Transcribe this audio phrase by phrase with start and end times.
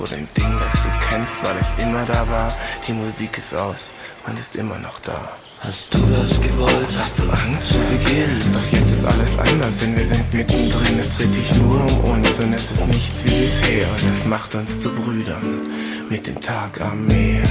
[0.00, 2.50] vor dem Ding, das du kennst, weil es immer da war.
[2.86, 3.92] Die Musik ist aus,
[4.26, 5.36] man ist immer noch da.
[5.58, 6.88] Hast du das gewollt?
[6.96, 8.40] Hast du Angst zu Beginn?
[8.50, 10.98] Doch jetzt ist alles anders, denn wir sind mittendrin.
[10.98, 13.88] Es dreht sich nur um uns und es ist nichts wie bisher.
[13.90, 15.70] Und es macht uns zu Brüdern
[16.08, 17.42] mit dem Tag am Meer.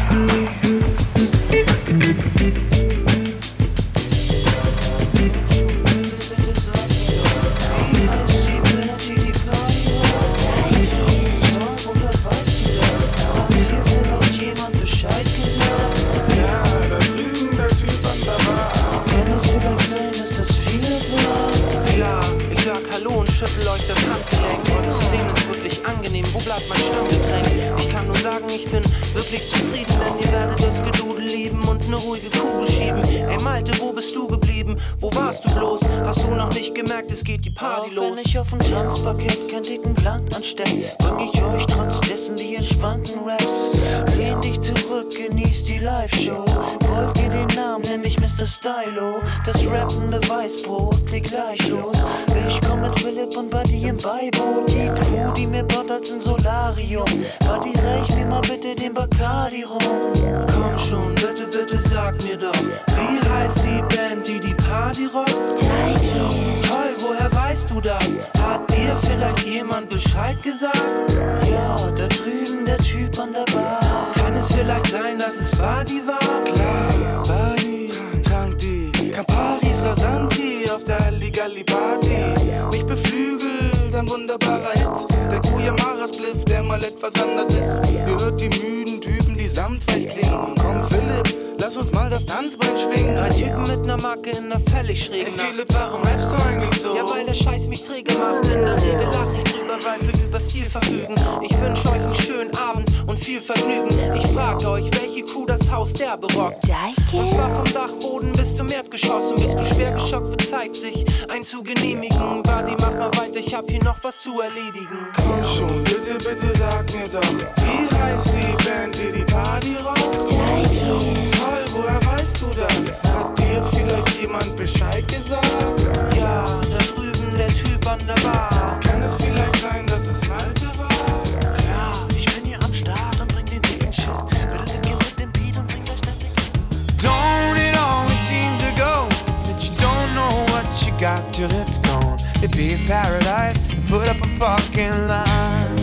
[141.39, 142.19] till it's gone.
[142.44, 145.75] It'd be a paradise and put up a fucking line.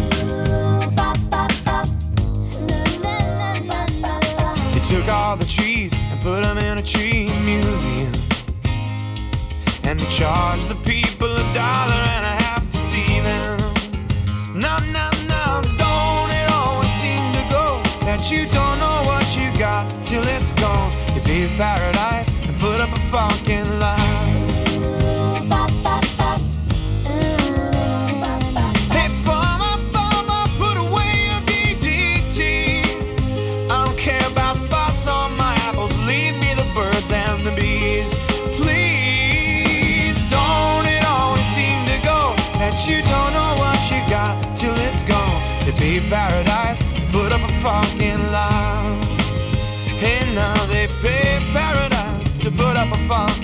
[4.73, 8.13] They took all the trees and put them in a tree museum.
[9.85, 13.57] And they charged the people a dollar and a half to see them.
[14.53, 15.45] No, no, no,
[15.81, 20.53] don't it always seem to go that you don't know what you got till it's
[20.61, 20.93] gone.
[21.17, 23.66] It'd be a paradise and put up a fucking
[46.01, 46.83] be paradise.
[47.13, 49.05] Put up a fucking lot.
[50.03, 53.36] And now they pay paradise to put up a parking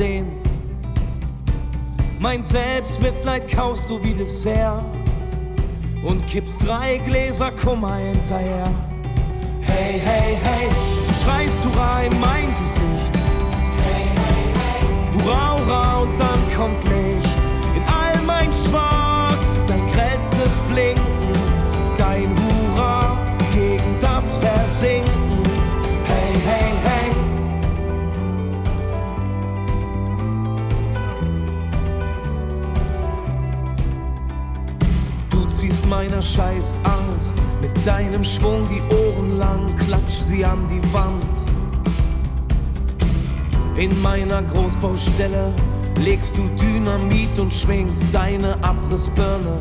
[0.00, 0.26] sehen.
[2.18, 4.82] Mein Selbstmitleid kaust du wie Dessert
[6.02, 8.68] und kippst drei Gläser Kummer hinterher.
[9.60, 10.68] Hey, hey, hey,
[11.06, 13.14] du schreist Hurra in mein Gesicht.
[13.84, 16.99] Hey, hey, hey, Hurra, Hurra und dann kommt Leben.
[37.84, 41.24] deinem Schwung die Ohren lang, klatsch sie an die Wand.
[43.76, 45.52] In meiner Großbaustelle
[46.04, 49.58] legst du Dynamit und schwingst deine Abrissbirne.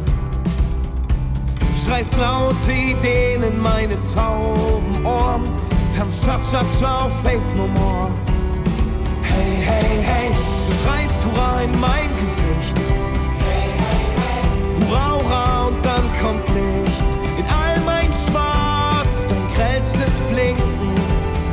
[1.86, 5.44] Schreist laute Ideen in meine tauben Ohren,
[5.96, 8.10] tanz Cha-Cha-Cha auf Faith No More.
[9.24, 10.30] Hey, hey, hey,
[10.68, 12.78] du schreist Hurra in mein Gesicht.
[13.40, 16.89] Hey, hey, hey, Hurra, Hurra und dann kommt Licht.
[20.30, 20.96] blinken,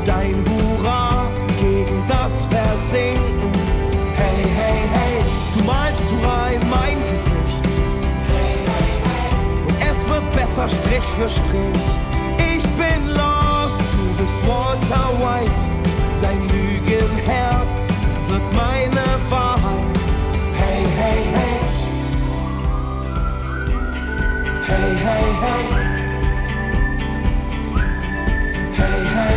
[0.05, 1.27] dein Hurra
[1.61, 3.53] gegen das Versinken.
[4.15, 7.65] Hey, hey, hey, du malst Hurra in mein Gesicht.
[8.29, 9.31] Hey, hey, hey.
[9.69, 11.89] Und es wird besser Strich für Strich.
[12.39, 15.65] Ich bin lost, du bist Walter White.
[16.21, 17.89] Dein Lügenherz
[18.29, 19.99] wird meine Wahrheit.
[20.55, 21.57] Hey, hey, hey.
[24.67, 25.86] Hey, hey, hey.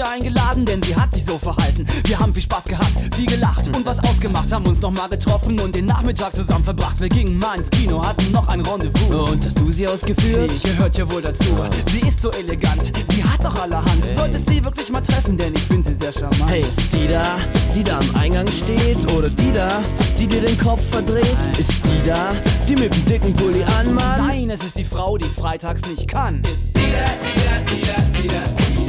[0.00, 1.86] Ich sie eingeladen, denn sie hat sich so verhalten.
[2.04, 4.50] Wir haben viel Spaß gehabt, viel gelacht und was ausgemacht.
[4.50, 6.98] Haben uns nochmal getroffen und den Nachmittag zusammen verbracht.
[7.00, 9.30] Wir gingen mal ins Kino, hatten noch ein Rendezvous.
[9.30, 10.52] Und hast du sie ausgeführt?
[10.52, 11.54] Die gehört ja wohl dazu.
[11.90, 14.02] Sie ist so elegant, sie hat doch allerhand.
[14.02, 16.48] Du solltest sie wirklich mal treffen, denn ich finde sie sehr charmant.
[16.48, 17.36] Hey, ist die da,
[17.74, 19.12] die da am Eingang steht?
[19.12, 19.82] Oder die da,
[20.18, 21.36] die dir den Kopf verdreht?
[21.58, 22.32] Ist die da,
[22.66, 24.18] die mit dem dicken Pulli anmacht?
[24.18, 26.42] Nein, es ist die Frau, die freitags nicht kann.
[26.44, 28.79] Ist Nein,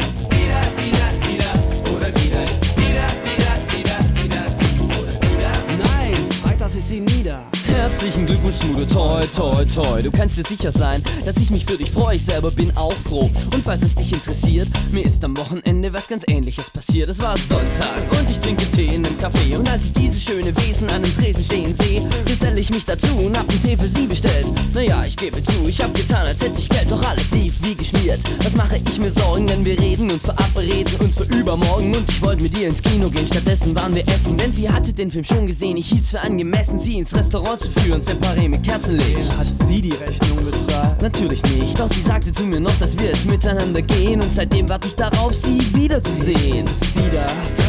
[7.91, 10.01] Herzlichen Glückwunsch, Mude, toi, toi, toi.
[10.01, 12.15] Du kannst dir sicher sein, dass ich mich für dich freue.
[12.15, 13.30] Ich selber bin auch froh.
[13.54, 17.10] Und falls es dich interessiert, mir ist am Wochenende was ganz ähnliches passiert.
[17.10, 19.58] Es war Sonntag und ich trinke Tee in einem Café.
[19.58, 23.13] Und als ich dieses schöne Wesen an einem Tresen stehen sehe, geselle ich mich dazu
[23.17, 24.47] und hab einen Tee für sie bestellt.
[24.73, 27.75] Naja, ich gebe zu, ich hab getan, als hätte ich Geld, doch alles lief wie
[27.75, 28.21] geschmiert.
[28.43, 31.93] Was mache ich mir Sorgen, wenn wir reden und verabreden uns für übermorgen?
[31.93, 34.38] Und ich wollte mit ihr ins Kino gehen, stattdessen waren wir essen.
[34.38, 37.69] Denn sie hatte den Film schon gesehen, ich hielt's für angemessen, sie ins Restaurant zu
[37.69, 39.37] führen, separé mit Kerzenlicht.
[39.37, 41.01] Hat sie die Rechnung bezahlt?
[41.01, 44.69] Natürlich nicht, doch sie sagte zu mir noch, dass wir es miteinander gehen und seitdem
[44.69, 46.65] warte ich darauf, sie wiederzusehen.
[46.65, 47.25] Ist es die da,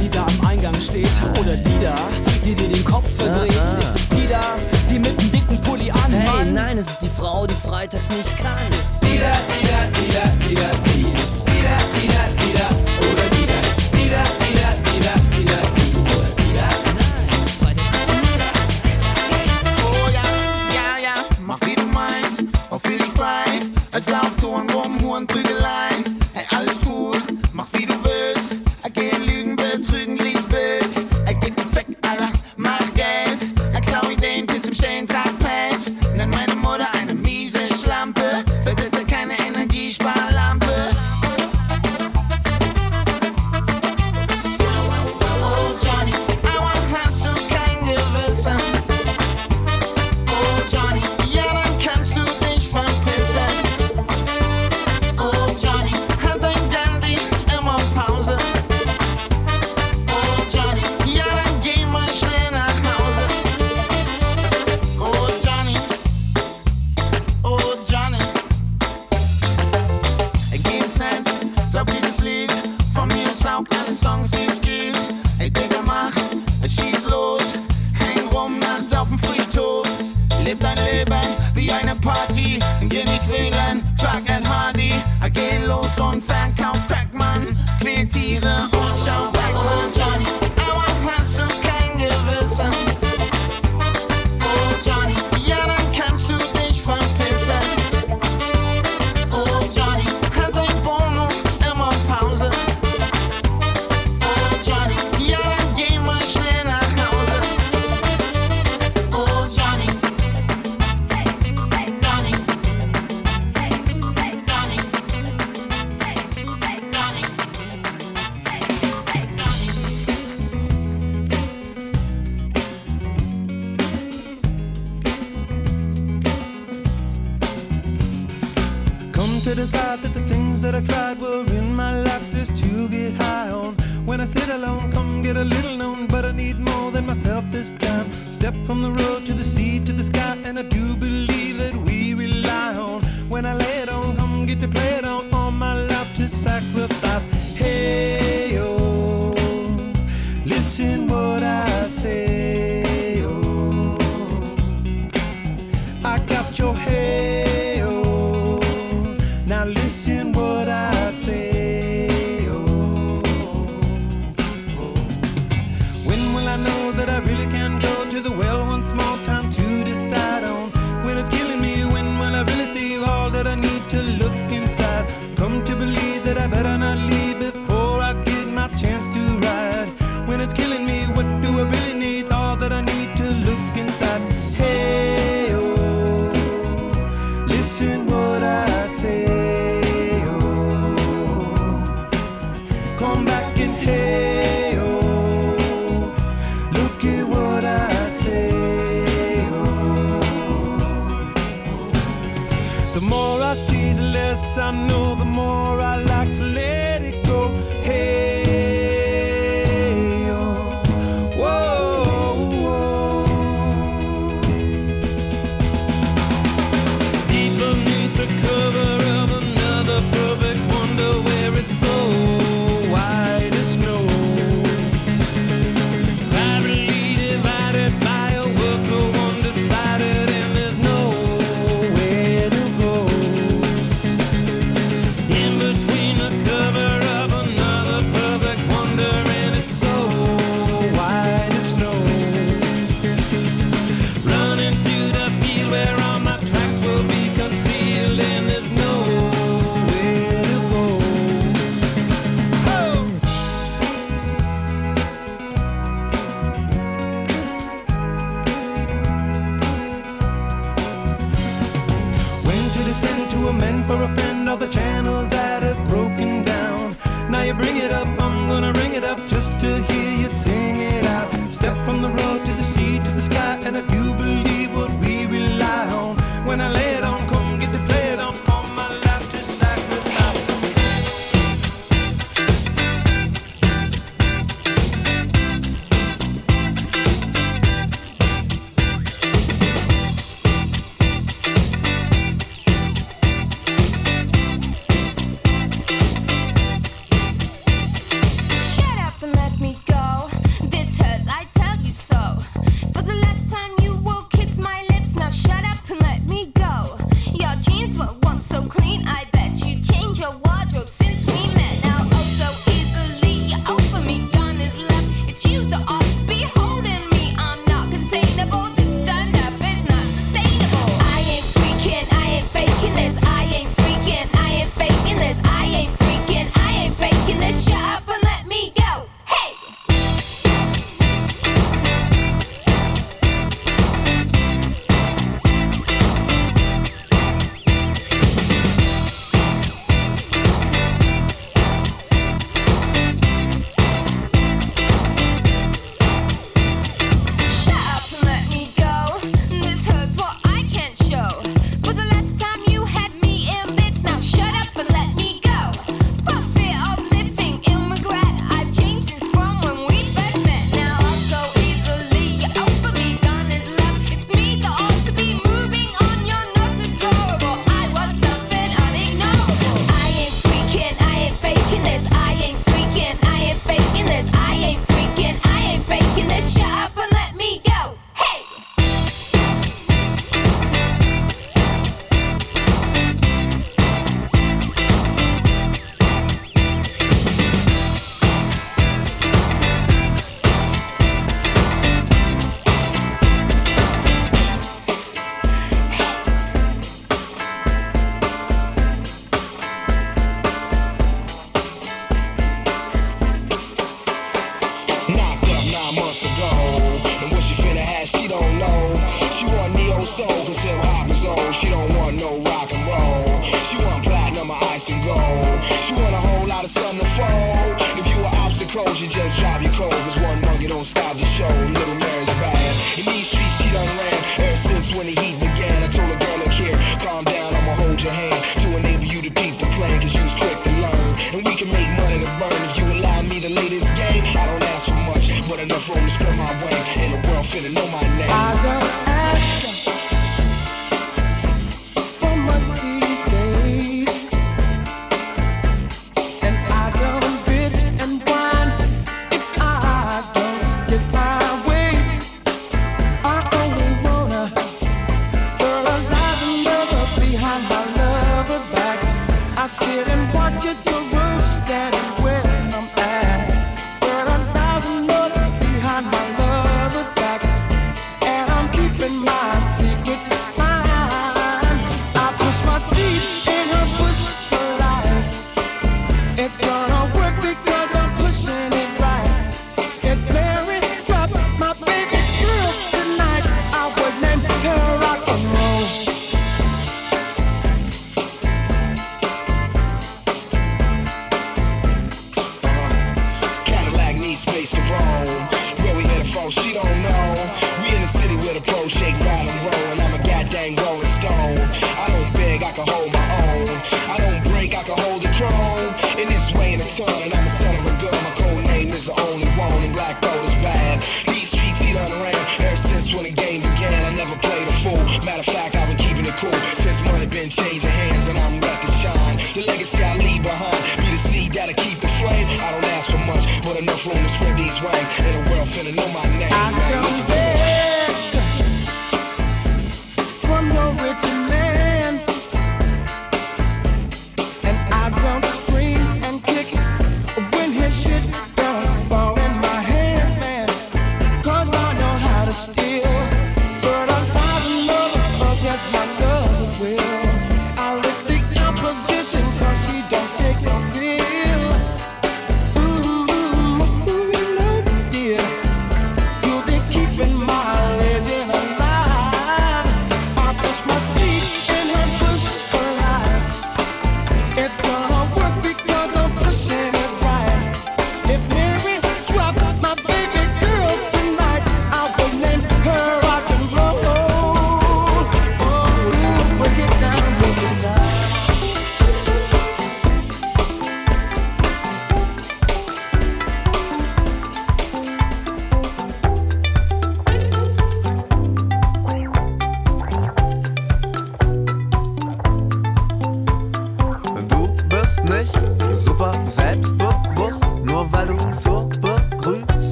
[0.00, 1.08] die da am Eingang steht?
[1.40, 1.94] Oder die da,
[2.44, 3.56] die dir den Kopf verdreht?
[3.58, 3.78] Ah, ah.
[3.78, 4.56] Ist es die da,
[4.90, 6.12] die mit dem dicken Pulli an?
[6.12, 8.70] Hey, nein, es ist die Frau, die freitags nicht kann.
[8.70, 8.94] Ist
[10.56, 10.83] Oh
[24.04, 24.20] frei.
[24.20, 24.33] Es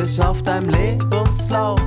[0.00, 1.80] mich auf deinem Lebenslauf.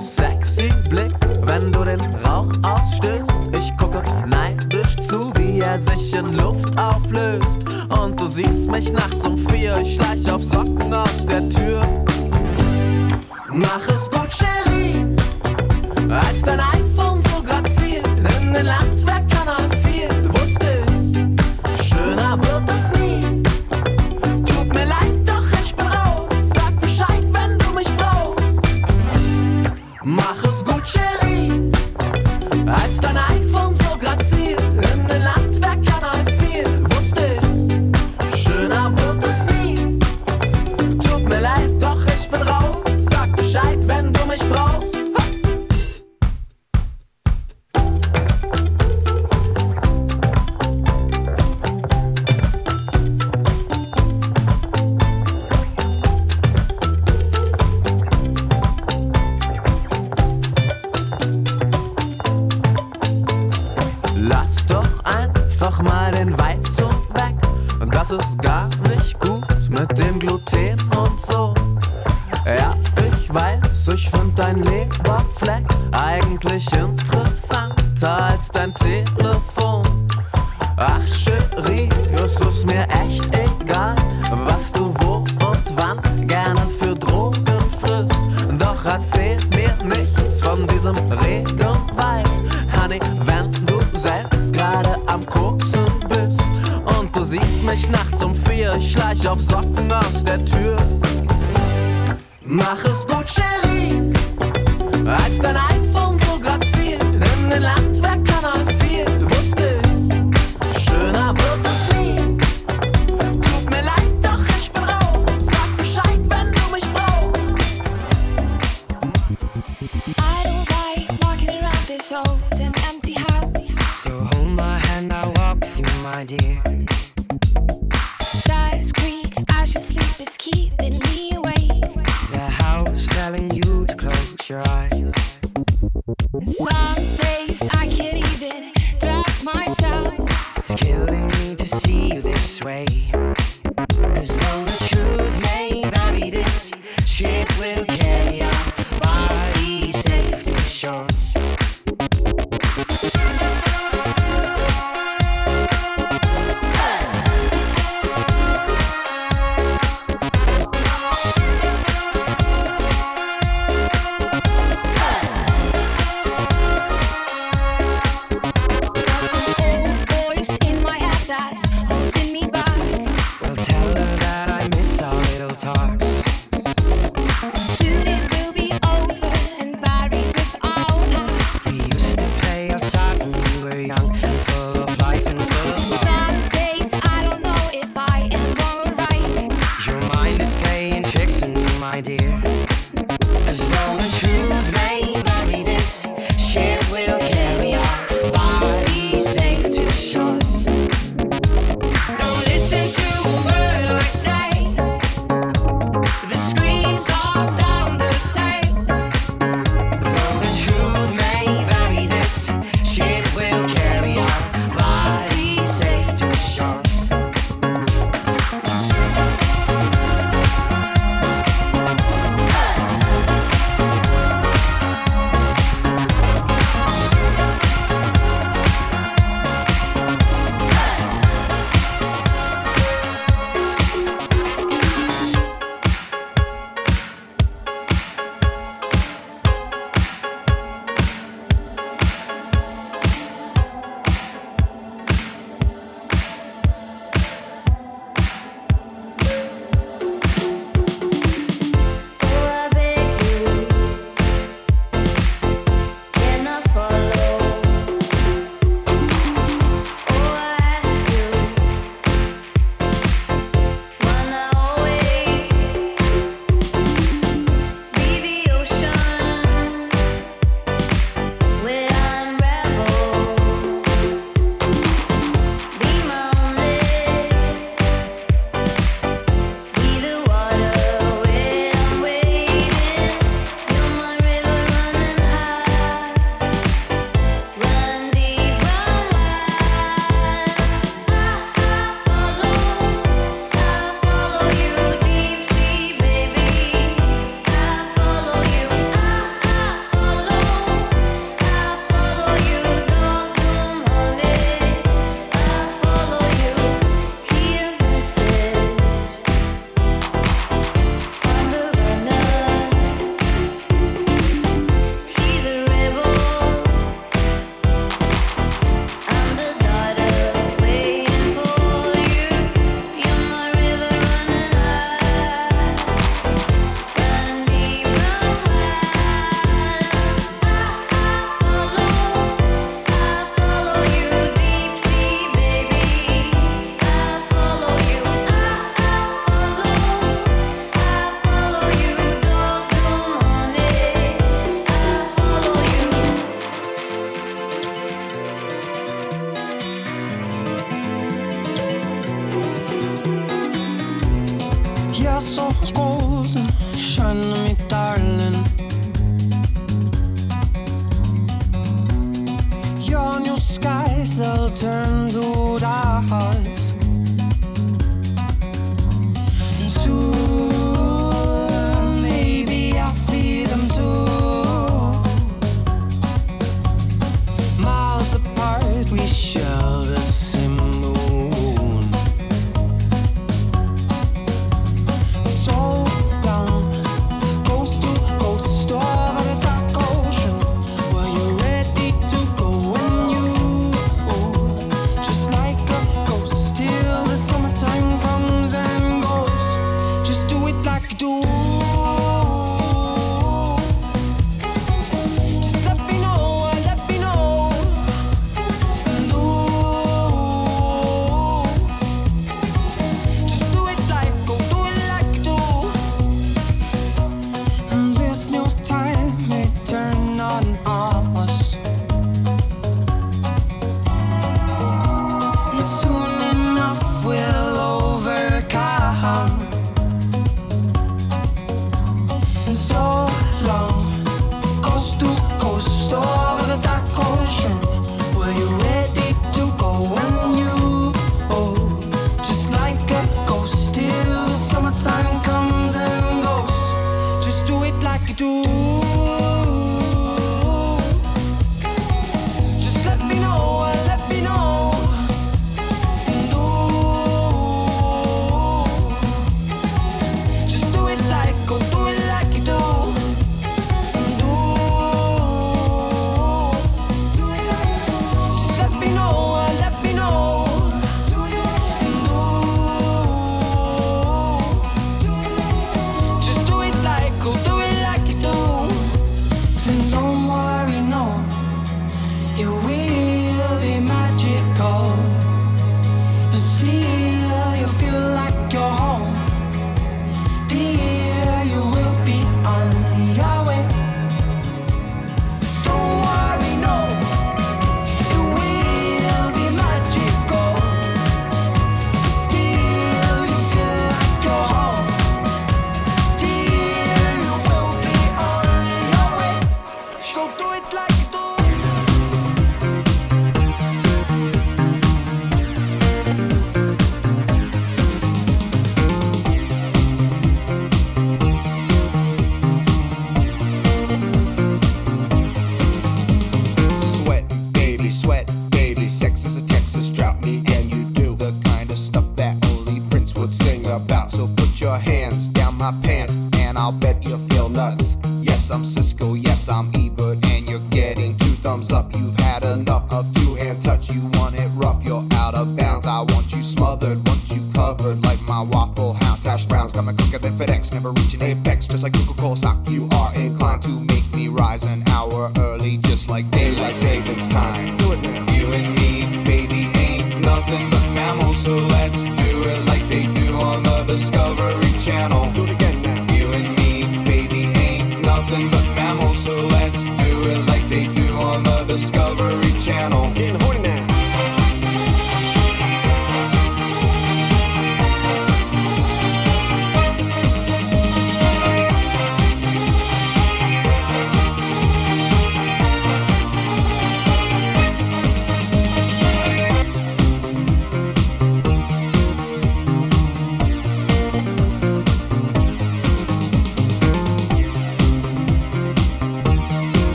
[0.00, 3.30] Sexy Blick, wenn du den Rauch ausstößt.
[3.52, 7.58] Ich gucke neidisch zu, wie er sich in Luft auflöst.
[7.88, 11.82] Und du siehst mich nachts um vier, ich schleich auf Socken aus der Tür.
[13.52, 15.04] Mach es gut, Sherry,
[16.08, 16.87] als dein Einfluss.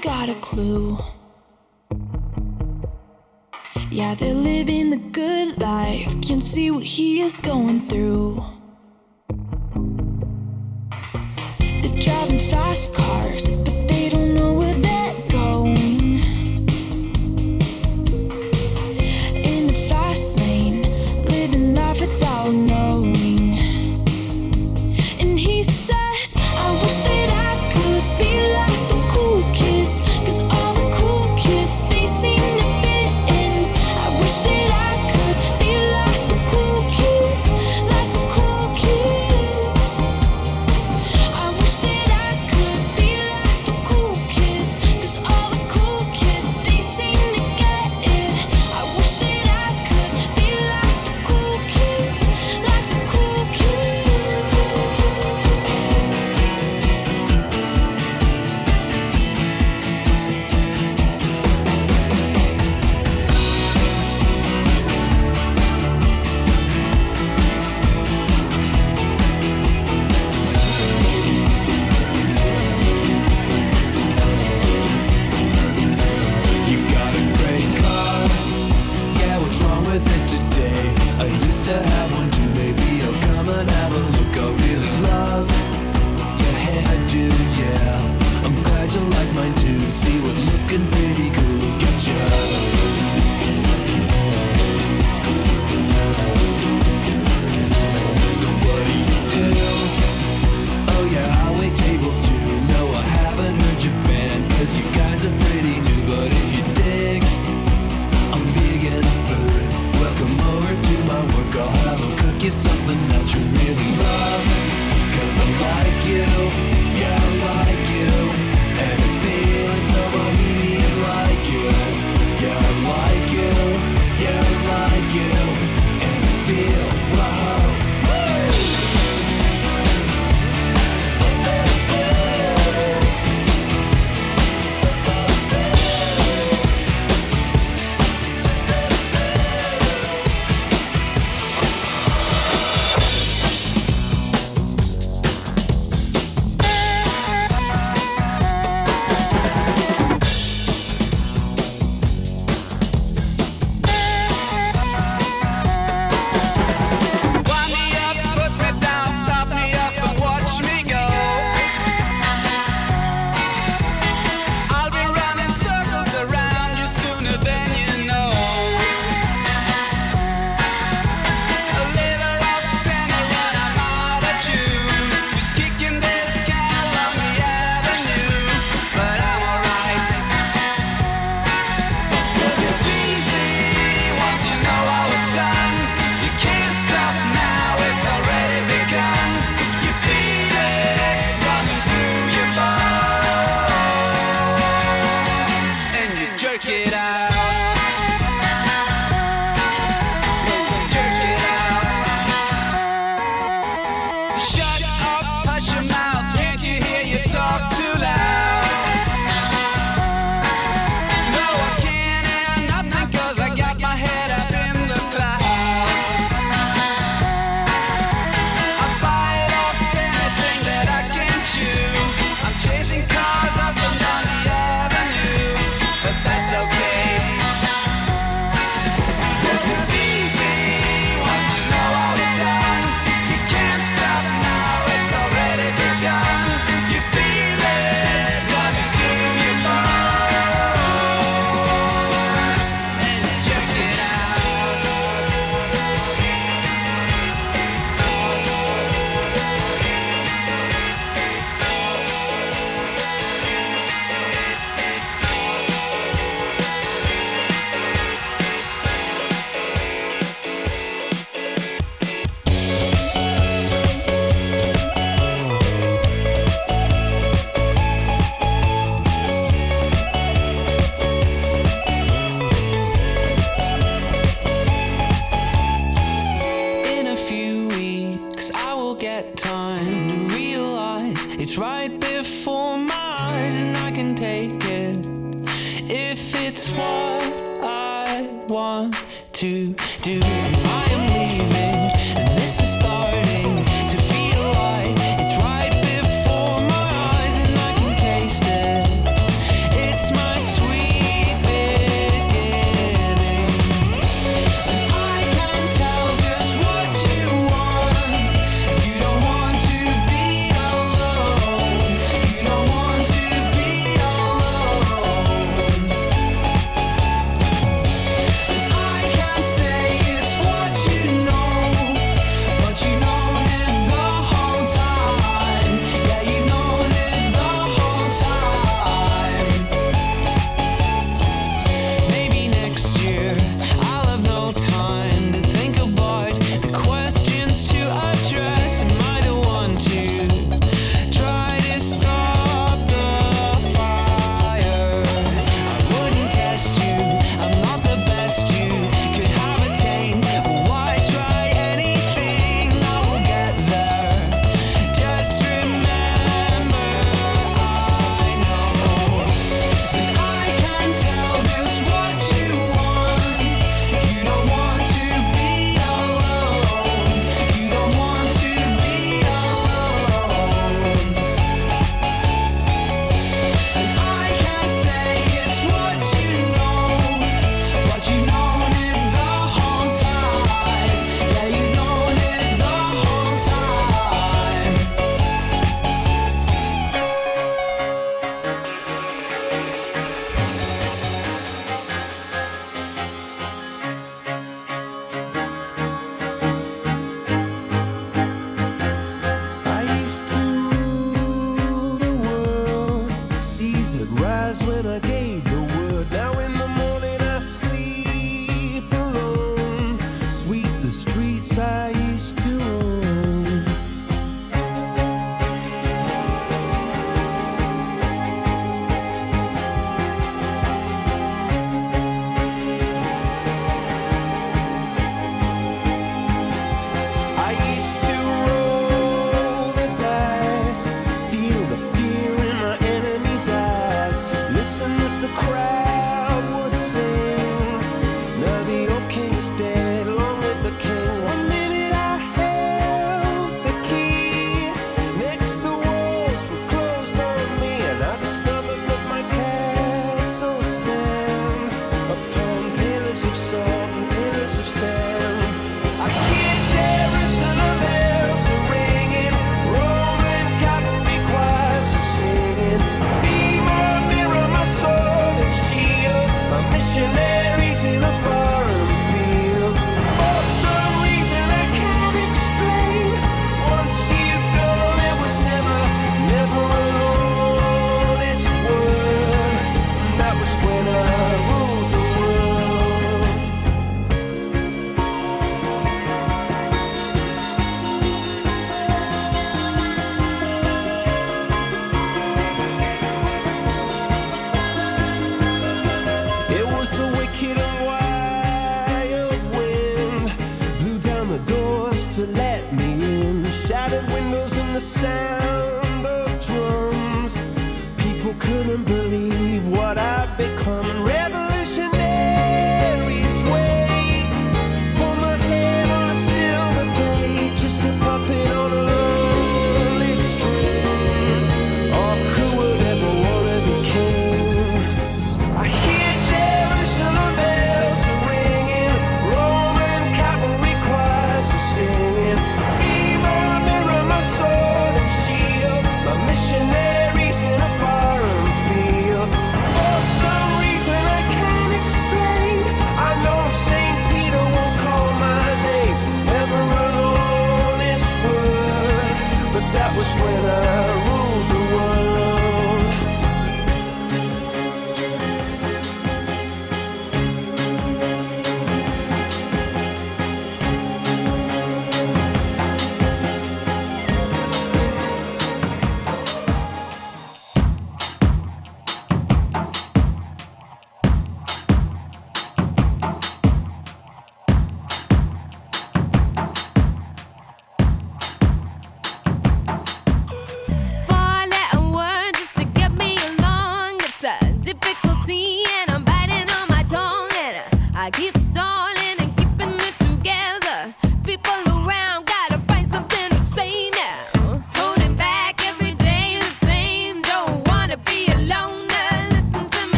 [0.00, 0.98] got a clue.
[3.90, 6.20] Yeah, they're living the good life.
[6.20, 8.44] Can see what he is going through.
[11.58, 13.97] They're driving fast cars, but they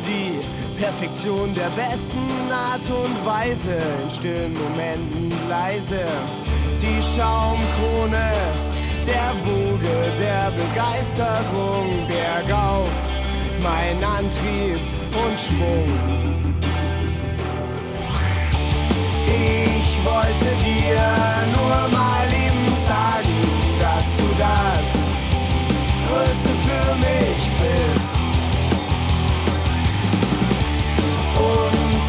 [0.00, 0.40] die
[0.78, 6.04] Perfektion der besten Art und Weise, in stillen Momenten leise,
[6.80, 8.32] die Schaumkrone
[9.06, 12.90] der Woge der Begeisterung bergauf,
[13.62, 14.80] mein Antrieb
[15.24, 15.86] und Schwung.
[19.26, 20.98] Ich wollte dir
[21.56, 23.38] nur mal eben sagen,
[23.80, 24.88] dass du das
[26.06, 27.45] Größte für mich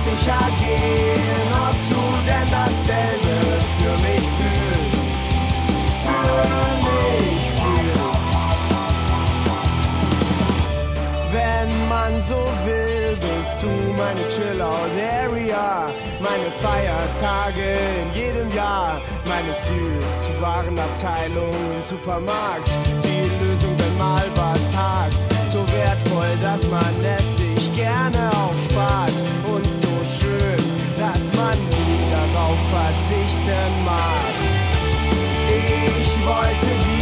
[0.07, 3.35] sicher gehen, ob du denn dasselbe
[3.77, 5.03] für mich fühlst.
[6.05, 6.41] Für
[6.87, 8.27] mich fühlst.
[11.31, 17.69] Wenn man so will, bist du meine Chill-Out-Area, meine Feiertage
[18.01, 22.71] in jedem Jahr, meine Süßwarenabteilung im Supermarkt,
[23.03, 25.17] die Lösung, wenn mal was hakt,
[25.51, 27.46] so wertvoll, dass man es sich
[27.77, 29.13] gerne aufspart
[29.53, 30.57] und so schön,
[30.95, 34.33] dass man nie darauf verzichten mag.
[35.47, 36.96] Ich wollte dir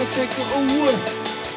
[0.00, 0.96] Take it away.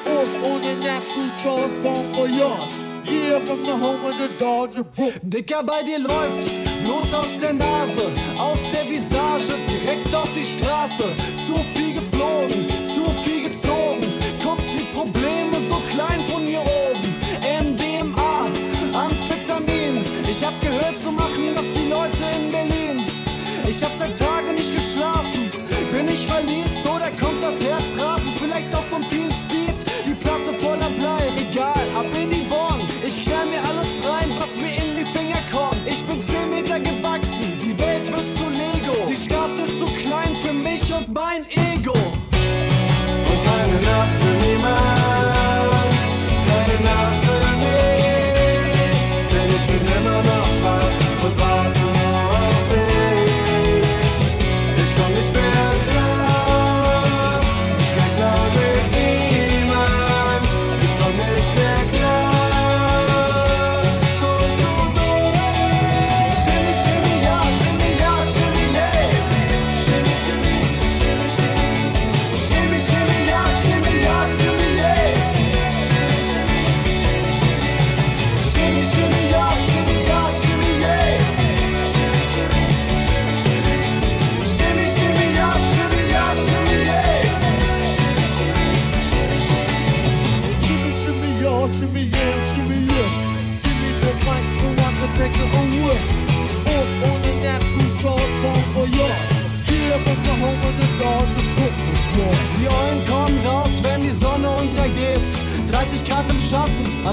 [0.05, 2.83] Off on the natural Charles Bon Voyage.
[3.05, 5.13] Yeah, from the home of the Dodger Brook.
[5.23, 6.49] Dicker, bei dir läuft
[6.83, 11.15] Blut aus der Nase, aus der Visage, direkt auf die Straße.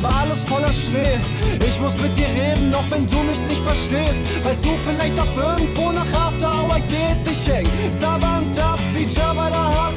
[0.03, 1.19] Aber alles voller Schnee.
[1.67, 4.21] Ich muss mit dir reden, auch wenn du mich nicht verstehst.
[4.43, 7.19] Weißt du vielleicht, ob irgendwo nach After Hour geht?
[7.31, 9.95] Ich häng sabbernd ab, wie Jabba da hat.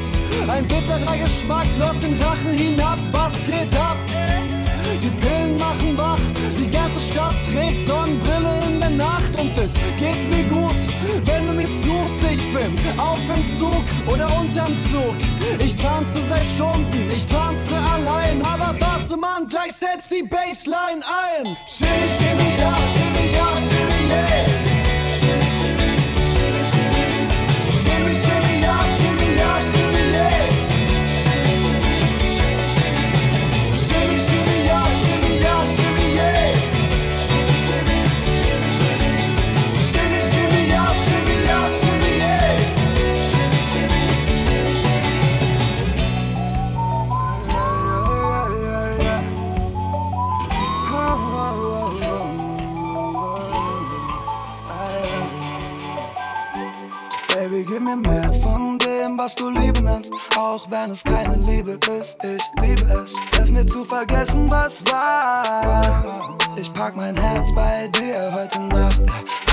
[0.47, 2.99] Ein bitterer Geschmack läuft den Rachen hinab.
[3.11, 3.97] Was geht ab?
[5.01, 6.19] Die Pillen machen wach,
[7.13, 10.75] Stadt trägt Sonnenbrille in der Nacht und es geht mir gut,
[11.25, 12.19] wenn du mich suchst.
[12.31, 15.15] Ich bin auf dem Zug oder unterm Zug.
[15.59, 21.55] Ich tanze seit Stunden, ich tanze allein, aber warte Mann, gleich setzt die Bassline ein.
[21.67, 23.12] Shimmy, shimmy, ja, shimmy,
[57.95, 62.17] mir mehr von dem, was du Liebe nennst, auch wenn es keine Liebe ist.
[62.23, 63.13] Ich liebe es.
[63.35, 66.37] Hilf mir zu vergessen, was war.
[66.55, 69.01] Ich pack mein Herz bei dir heute Nacht.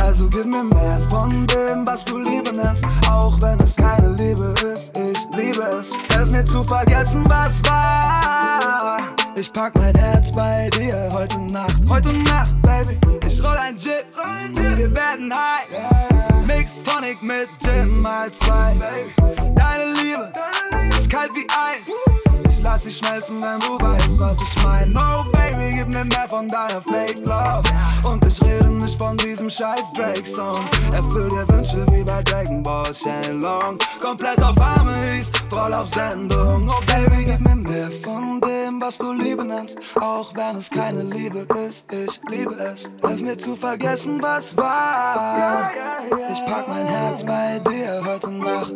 [0.02, 4.54] Also gib mir mehr von dem, was du Liebe nennst, auch wenn es keine Liebe
[4.72, 4.96] ist.
[4.96, 5.92] Ich liebe es.
[6.14, 8.98] Hilf mir zu vergessen, was war.
[9.36, 11.76] Ich pack mein Herz bei dir heute Nacht.
[11.88, 12.98] Heute Nacht, Baby.
[13.26, 14.06] Ich roll ein Jet.
[14.76, 16.09] Wir werden high.
[16.56, 18.76] Mix Tonic mit Gin mal zwei.
[19.54, 20.32] Deine Liebe
[20.90, 22.29] ist kalt wie Eis.
[22.62, 24.92] Lass sie schmelzen, wenn du weißt, was ich mein.
[24.92, 27.62] No, Baby, gib mir mehr von deiner Fake Love.
[28.04, 30.64] Und ich rede nicht von diesem scheiß Drake-Song.
[30.92, 33.78] Erfüll dir Wünsche wie bei Dragon Ball Shenlong.
[34.00, 36.68] Komplett auf Amis, voll auf Sendung.
[36.70, 39.78] Oh, Baby, gib mir mehr von dem, was du Liebe nennst.
[40.00, 42.90] Auch wenn es keine Liebe ist, ich liebe es.
[43.06, 45.70] Hilf mir zu vergessen, was war.
[46.32, 48.72] Ich pack mein Herz bei dir heute Nacht.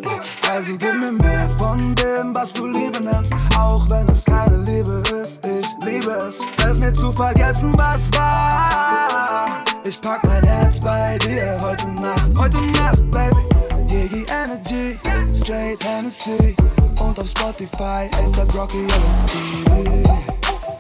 [0.51, 3.33] Also gib mir mehr von dem, was du Liebe nennst.
[3.59, 6.39] Auch wenn es keine Liebe ist, ich liebe es.
[6.63, 9.65] Hilf mir zu vergessen, was war.
[9.85, 12.33] Ich pack mein Herz bei dir heute Nacht.
[12.39, 13.45] Heute Nacht, Baby.
[13.89, 14.99] Yegi Energy,
[15.35, 16.55] Straight Hennessy.
[17.01, 19.35] Und auf Spotify ASAP Rocky LSD.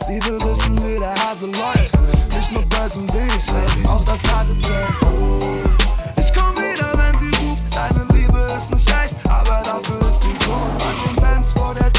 [0.06, 1.98] Sie will wissen, wie der Hase läuft.
[2.34, 3.46] Nicht nur Birds und Bees,
[3.88, 4.72] auch das harte Zeug.
[6.16, 7.62] Ich komm wieder, wenn sie ruft.
[7.70, 10.82] Deine Liebe ist nicht echt, aber dafür ist sie gut.
[10.82, 11.93] An den Bands vor der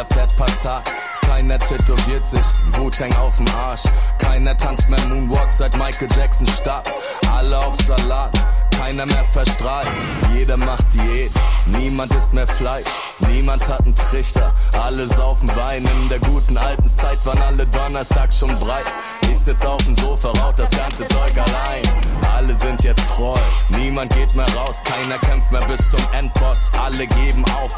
[0.00, 0.90] jeder fährt Passat.
[1.22, 3.84] Keiner tätowiert sich, Wu-Tang auf dem Arsch.
[4.18, 6.88] Keiner tanzt mehr Moonwalk seit Michael Jackson starb.
[7.32, 8.32] Alle auf Salat,
[8.80, 9.86] keiner mehr verstrahlt.
[10.34, 11.30] Jeder macht Diät,
[11.66, 12.88] niemand isst mehr Fleisch,
[13.18, 14.54] niemand hat einen Trichter.
[14.72, 18.86] Alle saufen Wein, in der guten alten Zeit waren alle Donnerstag schon breit.
[19.30, 21.82] Ich sitz auf dem Sofa, rauch das ganze Zeug allein.
[22.34, 23.36] Alle sind jetzt treu,
[23.68, 26.70] niemand geht mehr raus, keiner kämpft mehr bis zum Endboss.
[26.82, 27.72] Alle geben auf,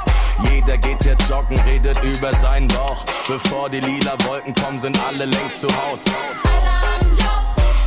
[0.53, 3.05] jeder geht jetzt joggen, redet über seinen Bauch.
[3.27, 6.05] Bevor die lila Wolken kommen, sind alle längst zu Haus.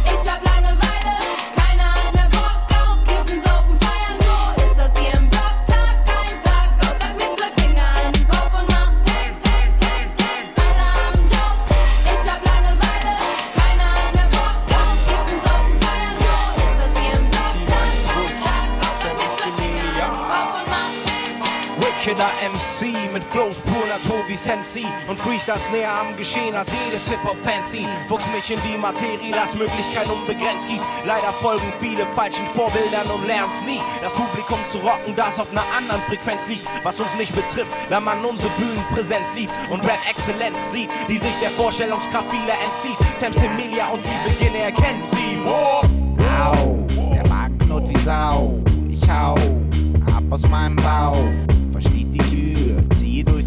[0.05, 0.44] Ich hab
[22.05, 27.09] Wickeder MC mit Flows pur Natur wie Sensi und Freestyles näher am Geschehen als jedes
[27.09, 27.87] Hip-Hop-Fancy.
[28.07, 30.83] Fuchs mich in die Materie, das Möglichkeit unbegrenzt gibt.
[31.03, 33.81] Leider folgen viele falschen Vorbildern und lern's nie.
[34.03, 36.69] Das Publikum zu rocken, das auf einer anderen Frequenz liegt.
[36.83, 41.49] Was uns nicht betrifft, da man unsere Bühnenpräsenz liebt und Rap-Exzellenz sieht, die sich der
[41.57, 42.97] Vorstellungskraft vieler entzieht.
[43.17, 45.39] Sam Semilia und die Beginne erkennt sie.
[45.43, 45.81] Wow.
[46.37, 48.59] Au, der Magen knurrt wie Sau.
[48.91, 49.33] Ich hau
[50.15, 51.54] ab aus meinem Bauch.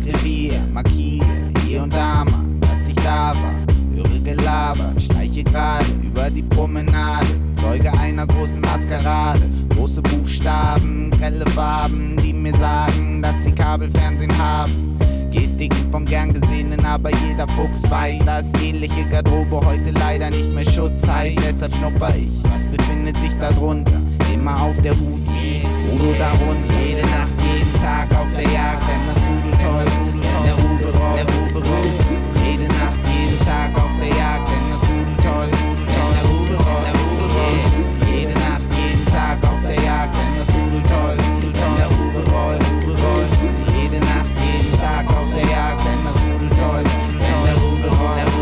[0.08, 1.26] Revier, markiere
[1.66, 3.54] hier und da mal, dass ich da war.
[3.94, 7.26] Höre Gelaber, schleiche gerade über die Promenade.
[7.56, 9.42] Zeuge einer großen Maskerade.
[9.74, 14.96] Große Buchstaben, grelle Farben, die mir sagen, dass sie Kabelfernsehen haben.
[15.30, 20.64] Gestiken vom gern gesehenen, aber jeder Fuchs weiß, dass ähnliche Garderobe heute leider nicht mehr
[20.64, 21.36] Schutz heißt.
[21.46, 24.00] Deshalb schnupper ich, was befindet sich da drunter?
[24.32, 25.62] Immer auf der Hut wie
[25.94, 26.74] Udo darunter.
[26.82, 29.27] Jede Nacht, jeden Tag auf der Jagd, denn das
[32.44, 35.48] Jede Nacht, jeden Tag auf der Jagd, denn das Rudel toll,
[35.86, 36.96] denn der rollt.
[38.08, 41.88] Jede Nacht, jeden Tag auf der Jagd, denn das Rudel toll, denn der
[42.32, 42.64] rollt.
[43.80, 47.88] Jede Nacht, jeden Tag auf der Jagd, denn das Rudel toll, denn der Rube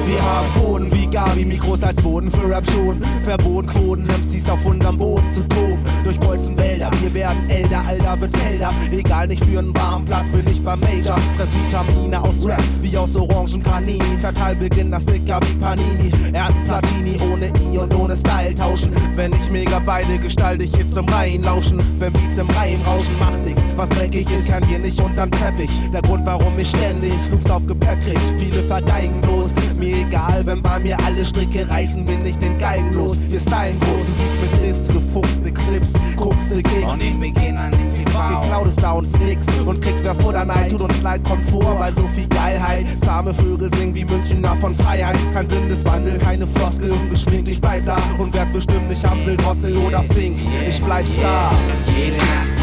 [0.06, 3.02] Wir haben Pfoten wie Gabi, Mikros als Boden für Rap schon.
[3.24, 5.75] Verboten Quoten, MCs auf unterm Boden zu toben.
[6.06, 8.70] Durch Kreuz und Wälder, wir werden älter, Alter wird älter.
[8.92, 11.18] Egal, nicht für einen warmen Platz, bin ich beim Major.
[11.36, 14.04] Fress Vitamine aus Rap, wie aus Orangen Granini.
[14.20, 16.12] Verteil Beginn das Sticker wie Panini.
[16.32, 18.92] Ernten Platini ohne I und ohne Style tauschen.
[19.16, 21.82] Wenn ich mega beide gestalte ich Hits im Reihen lauschen.
[21.98, 23.60] Wenn Beats im Reihen rauschen, macht nix.
[23.74, 25.70] Was dreckig ist, kennen wir nicht unterm Teppich.
[25.92, 28.20] Der Grund, warum ich ständig Loops auf Gepäck krieg.
[28.38, 29.50] Viele vergeigen bloß.
[29.76, 33.18] Mir egal, wenn bei mir alle Stricke reißen, bin ich den Geigen los.
[33.28, 34.08] Wir stylen groß,
[34.40, 34.86] mit List,
[35.16, 36.92] gefuchste Clips, guckste Kicks.
[36.92, 38.40] Und ich beginn an dem TV.
[38.42, 41.48] Geklaut ist bei uns nix und kriegt wer vor der Neid, tut uns leid, kommt
[41.50, 42.86] vor, bei so viel Geilheit.
[43.02, 45.16] Zahme Vögel singen wie Münchner von Freiheit.
[45.32, 50.02] Kein Sinneswandel, keine Floskel, ungeschminkt, ich bleib da und werd bestimmt nicht Amsel, Drossel oder
[50.14, 50.38] Fink.
[50.68, 51.52] Ich bleib Star.
[51.96, 52.55] Jede Nacht,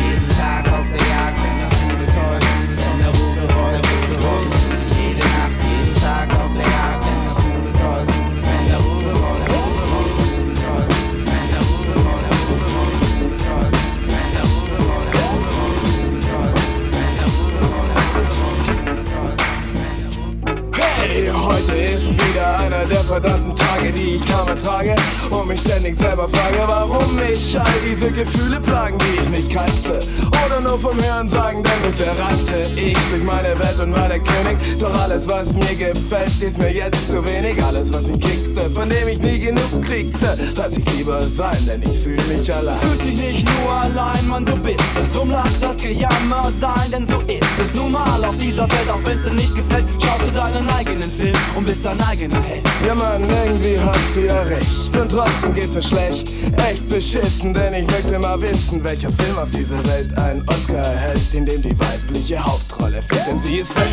[23.13, 23.52] einer der verdammten
[23.83, 24.95] Tage, die ich kaum ertrage
[25.29, 29.99] und mich ständig selber frage, warum mich all diese Gefühle plagen, die ich nicht kannte.
[30.45, 34.19] Oder nur vom Hören sagen, denn bisher rannte ich durch meine Welt und war der
[34.19, 34.57] König.
[34.79, 37.61] Doch alles, was mir gefällt, ist mir jetzt zu wenig.
[37.61, 41.81] Alles, was mich kickte, von dem ich nie genug kriegte, lass ich lieber sein, denn
[41.81, 42.79] ich fühle mich allein.
[42.79, 45.09] Fühlst dich nicht nur allein, Mann, du bist es.
[45.09, 48.89] Drum lass das Gejammer sein, denn so ist es nun mal auf dieser Welt.
[48.89, 52.63] Auch wenn's dir nicht gefällt, schaust du deinen eigenen Film und bist dein eigener Held.
[52.87, 56.29] Ja Mann, irgendwie hast du ja recht und trotzdem geht's mir schlecht.
[56.57, 61.33] Echt beschissen, denn ich möchte mal wissen, welcher Film auf dieser Welt einen Oscar erhält,
[61.33, 63.85] in dem die weibliche Hauptrolle fehlt, denn sie ist weg,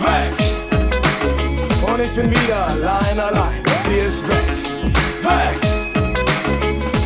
[0.00, 0.32] weg.
[1.86, 4.48] Und ich bin wieder allein, allein, sie ist weg,
[5.22, 5.58] weg.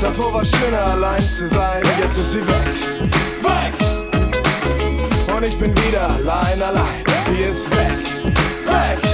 [0.00, 2.74] Davor war schöner allein zu sein, jetzt ist sie weg,
[3.42, 3.74] weg.
[5.36, 7.98] Und ich bin wieder allein, allein, sie ist weg,
[8.66, 9.07] weg.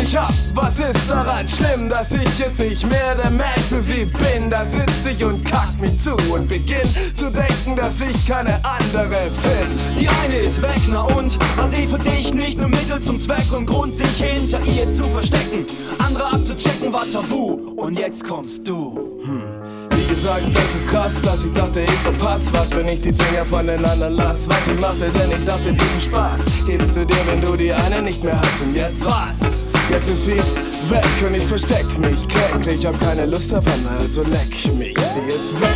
[0.00, 3.46] Raff es nicht ab, was ist daran schlimm, dass ich jetzt nicht mehr der Man
[3.68, 4.50] für sie bin?
[4.50, 9.30] Da sitz ich und kack mich zu und beginn zu denken, dass ich keine andere
[9.32, 9.98] find.
[9.98, 11.38] Die eine ist weg, na und?
[11.56, 15.04] War sie für dich nicht nur Mittel zum Zweck und Grund, sich hinter ihr zu
[15.04, 15.66] verstecken?
[15.98, 19.20] Andere abzuchecken war tabu und jetzt kommst du.
[19.24, 19.42] Hm.
[19.90, 23.44] Wie gesagt, das ist krass, dass ich dachte, ich verpass was, wenn ich die Finger
[23.46, 24.48] voneinander lass.
[24.48, 28.02] Was ich machte, denn ich dachte, diesen Spaß gibst du dir, wenn du die eine
[28.02, 28.62] nicht mehr hast.
[28.62, 29.04] Und jetzt?
[29.04, 29.69] Was?
[29.90, 32.86] Jetzt ist sie weg und ich versteck mich kläglich.
[32.86, 34.96] Hab keine Lust Anna, also leck mich.
[34.96, 35.68] Sie ist weg,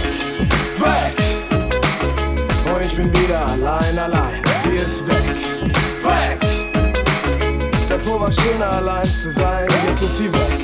[0.78, 1.16] weg.
[2.72, 4.42] Und ich bin wieder allein, allein.
[4.62, 5.36] Sie ist weg,
[6.02, 6.38] weg.
[7.88, 10.60] Davor war schöner allein zu sein, jetzt ist sie weg,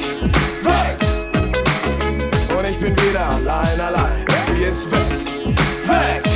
[0.63, 0.99] weg.
[2.57, 4.25] Und ich bin wieder allein, allein.
[4.47, 5.01] Sie ist weg,
[5.87, 6.30] weg.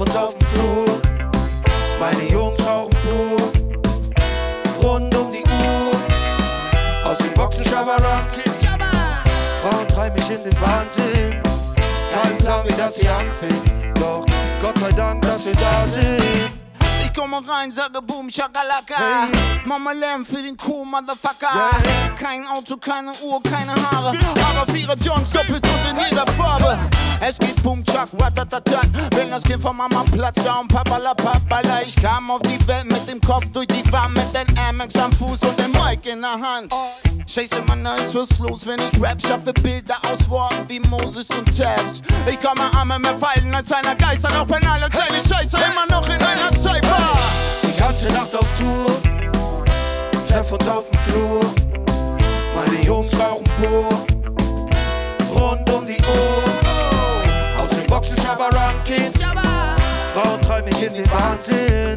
[0.00, 1.00] Uns auf dem Flur.
[1.98, 3.52] Meine Jungs rauchen pur,
[4.82, 7.10] rund um die Uhr.
[7.10, 8.48] Aus den Boxen Schabaranki.
[9.60, 11.42] Frauen treiben mich in den Wahnsinn.
[12.12, 13.98] Kein Plan, wie das hier anfängt.
[13.98, 14.24] Doch
[14.62, 16.50] Gott sei Dank, dass wir da sind.
[17.04, 19.28] Ich komme rein, sage Boom, Shakalaka.
[19.66, 21.70] Mama Lamb für den cool Motherfucker.
[22.18, 24.16] Kein Auto, keine Uhr, keine Haare.
[24.48, 26.78] Aber Vierer Johns doppelt und in jeder Farbe.
[27.20, 28.88] Es geht Boom, Chuck, Ratatatat.
[29.14, 31.82] Wenn das Kind von Mama platzt, da und Papa la Papala.
[31.86, 35.12] Ich kam auf die Welt mit dem Kopf durch die Wand, mit den Amex am
[35.12, 36.72] Fuß und dem Mic in der Hand.
[37.26, 41.28] Scheiße, Mann, da ist was los, wenn ich rap, schaffe Bilder aus Worten wie Moses
[41.38, 42.02] und Tabs.
[42.26, 46.20] Ich komme Arme mehr fallen als einer Geister, auch penale kleine Scheiße, immer noch in
[46.20, 47.18] einer Cypher.
[47.62, 48.96] Die ganze Nacht auf Tour,
[50.26, 51.40] treff uns auf dem Flur.
[52.56, 54.06] Meine Jungs rauchen pur,
[61.00, 61.96] den Wahnsinn.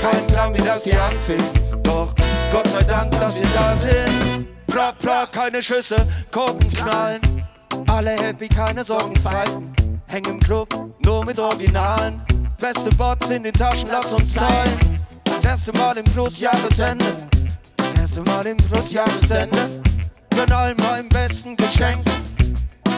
[0.00, 1.42] Kein Plan, wie das hier anfing,
[1.82, 2.14] doch
[2.52, 4.46] Gott sei Dank, dass wir da sind.
[4.66, 7.20] Pra, pra, keine Schüsse, Korken knallen.
[7.88, 9.74] Alle happy, keine Sorgen falten.
[10.06, 10.68] Häng im Club,
[11.04, 12.22] nur mit Originalen.
[12.58, 15.00] Beste Bots in den Taschen, lass uns teilen.
[15.24, 17.04] Das erste Mal im Plus Jahresende.
[17.76, 19.82] Das erste Mal im Plus Jahresende.
[20.30, 22.04] Gönn allen meinem besten Geschenk.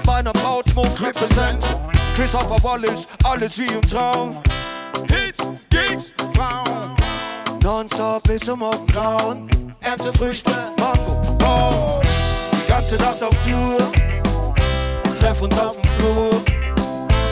[0.05, 1.65] Meiner Braut Schmuck represent.
[2.15, 4.43] Christopher Wallace, alles wie im Traum.
[5.09, 6.97] Hits, Gigs, Frauen.
[7.63, 9.49] Nonstop bis zum Morgengrauen.
[9.81, 12.01] Ernte Früchte, Mango, Baum.
[12.53, 13.93] Die ganze Nacht auf Tour.
[15.19, 16.31] Treff uns auf dem Flur.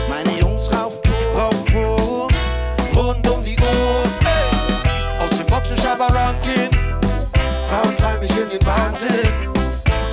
[0.08, 0.98] Meine Jungs rauchen
[1.34, 2.28] rauchen pur.
[2.94, 4.02] Rund um die Uhr.
[5.20, 6.70] Aus den Boxen Schabarankin.
[7.68, 9.52] Frauen treiben mich in den Wahnsinn.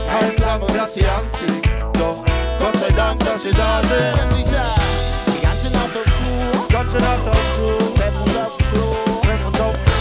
[0.10, 1.68] Kein Plan, wo das hier anfängt.
[1.94, 2.24] Doch
[2.60, 4.34] Gott sei Dank, dass wir da sind.
[7.00, 7.96] Nacht auf Tour.
[7.96, 9.22] Treff uns auf dem Flur.
[9.22, 9.94] Treff uns auf das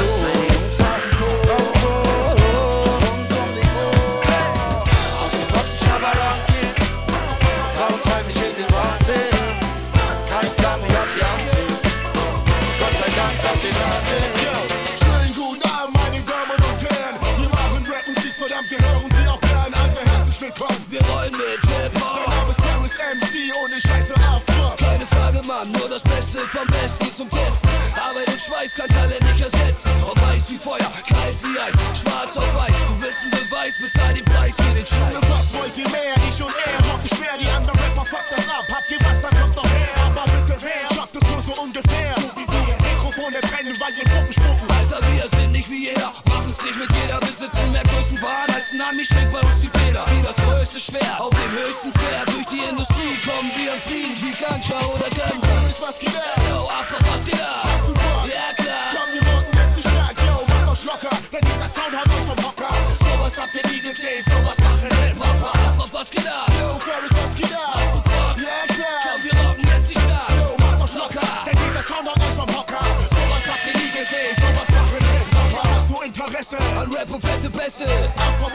[14.08, 15.00] sind.
[15.00, 17.16] Schönen guten Abend, meine Damen und Herren.
[17.38, 19.72] Wir machen Rapmusik, verdammt, wir hören sie auch gern.
[19.74, 20.84] Also herzlich willkommen.
[20.90, 22.26] Wir wollen mit Hip-Hop.
[22.26, 23.32] Mein Name ist Ferris MC
[23.64, 24.76] und ich heiße Afro.
[24.76, 26.02] Keine Frage, Mann, nur das
[26.32, 27.68] Beste vom Besten zum Testen.
[27.92, 29.90] Arbeit und Schweiß kann Talent nicht ersetzen.
[30.02, 32.78] Ob heiß wie Feuer, kalt wie Eis, schwarz auf weiß.
[32.88, 35.12] Du willst einen Beweis, bezahl den Preis für den Scheiß.
[35.12, 36.16] Junge, was wollt ihr mehr?
[36.28, 38.64] Ich und er rocken schwer, die anderen Rapper fuckt das ab.
[38.64, 39.92] Habt ihr was, dann kommt doch her.
[40.06, 42.14] Aber bitte wer schafft es nur so ungefähr?
[42.16, 42.76] So wie wir.
[42.80, 44.66] Mikrofone brennen, weil ihr Fucken spucken.
[44.72, 47.20] Alter, wir sind nicht wie jeder, machen's nicht mit jeder.
[47.20, 50.04] Besitzen mehr Größenwahn als ein Ami, schwingt bei uns die Feder.
[50.14, 52.28] Wie das größte Schwert auf dem höchsten Pferd.
[52.28, 55.42] Durch die Industrie kommen wir am Fliegen wie Gangster oder Dämpfer.
[55.42, 56.38] Ferris, was geht ab?
[56.48, 57.66] Yo, Afro, was geht ab?
[57.66, 58.22] Hast du Bock?
[58.30, 58.86] Ja, klar.
[58.94, 62.26] Komm, wir rocken jetzt die Stadt, yo, macht euch locker, denn dieser Sound hat euch
[62.30, 62.72] vom Hocker.
[63.02, 65.52] Sowas habt ihr nie gesehen, sowas machen Hip-Hopper.
[65.66, 66.46] Afro, was geht ab?
[66.54, 67.74] Yo, Ferris, was geht ab?
[67.74, 68.36] Hast du Bock?
[68.38, 68.98] Ja, klar.
[69.02, 70.30] Komm, wir rocken jetzt die Stadt.
[70.38, 72.84] Yo, macht euch locker, denn dieser Sound hat euch vom Hocker.
[73.10, 75.66] Sowas habt ihr nie gesehen, Sowas machen Hip-Hopper.
[75.66, 76.58] Hast du Interesse?
[76.82, 77.86] an Rap und fette Bässe.
[78.16, 78.51] Afro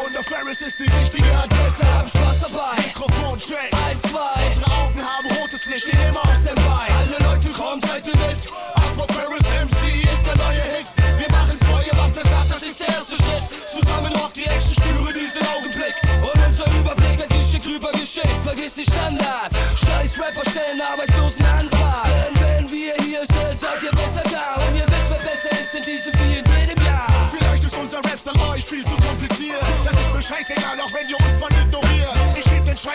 [0.48, 1.84] Ferris ist die richtige Adresse.
[1.94, 2.82] Hab Spaß dabei.
[2.82, 3.77] Mikrofon check.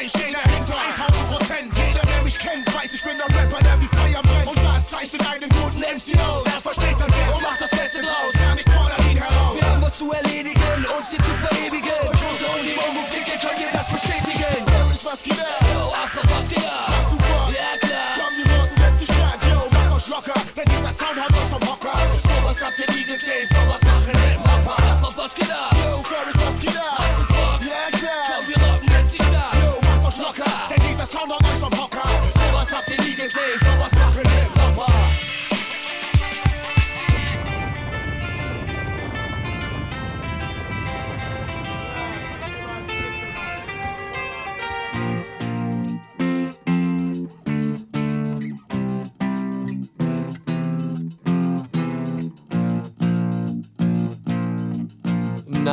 [0.03, 1.75] Scheiß, stehe dahinter 1000 Prozent.
[1.77, 4.49] Jeder, der mich kennt, weiß, ich bin der Rapper, der wie Feuer brennt.
[4.49, 6.52] Und das zeichnet einen guten MC aus.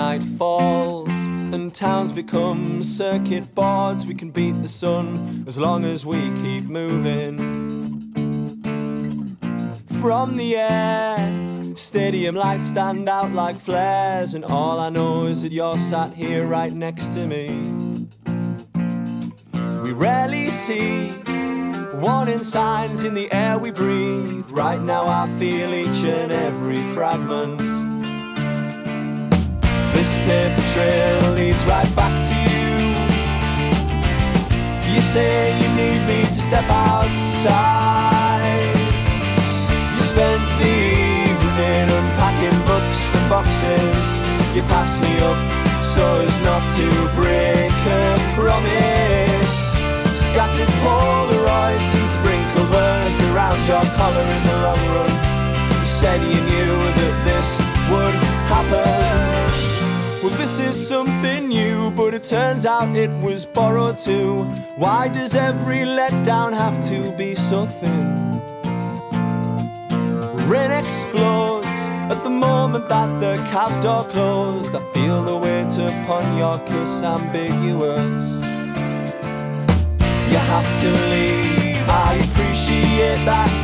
[0.09, 1.07] Night falls
[1.53, 4.07] and towns become circuit boards.
[4.07, 7.37] We can beat the sun as long as we keep moving.
[10.01, 15.51] From the air, stadium lights stand out like flares, and all I know is that
[15.51, 17.49] you're sat here right next to me.
[19.83, 21.11] We rarely see
[22.01, 24.49] warning signs in the air we breathe.
[24.49, 27.68] Right now, I feel each and every fragment.
[30.29, 32.69] Paper trail leads right back to you.
[34.93, 37.97] You say you need me to step outside.
[39.95, 40.75] You spent the
[41.33, 44.21] evening unpacking books from boxes.
[44.53, 45.39] You passed me up
[45.81, 46.85] so as not to
[47.17, 49.57] break a promise.
[50.29, 55.11] Scattered Polaroids and sprinkled words around your collar in the long run.
[55.73, 57.49] You said you knew that this
[57.89, 58.13] would
[58.45, 59.38] happen.
[60.21, 64.43] Well, this is something new, but it turns out it was borrowed too.
[64.75, 68.17] Why does every letdown have to be so thin?
[70.49, 74.75] Rain explodes at the moment that the cab door closed.
[74.75, 78.41] I feel the weight upon your kiss ambiguous.
[80.31, 83.55] You have to leave, I appreciate that.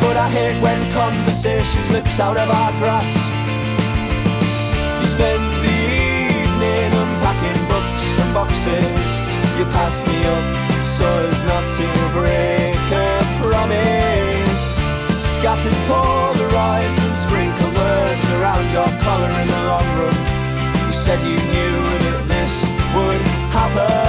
[0.00, 3.35] But I hate when conversation slips out of our grasp.
[5.16, 5.78] You spent the
[6.44, 9.08] evening unpacking books from boxes.
[9.56, 10.44] You passed me up
[10.84, 14.76] so as not to break a promise.
[15.36, 20.16] Scattered Polaroids and sprinkle words around your collar in the long run.
[20.84, 22.54] You said you knew that this
[22.94, 23.22] would
[23.56, 24.05] happen.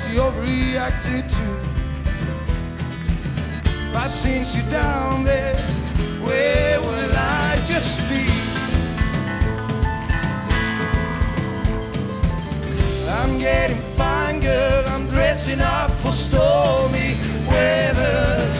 [0.00, 1.58] Cause you're reacted to.
[3.92, 5.56] But since you're down there,
[6.22, 8.26] where will I just be?
[13.08, 14.84] I'm getting fine, girl.
[14.88, 17.16] I'm dressing up for stormy
[17.48, 18.59] weather.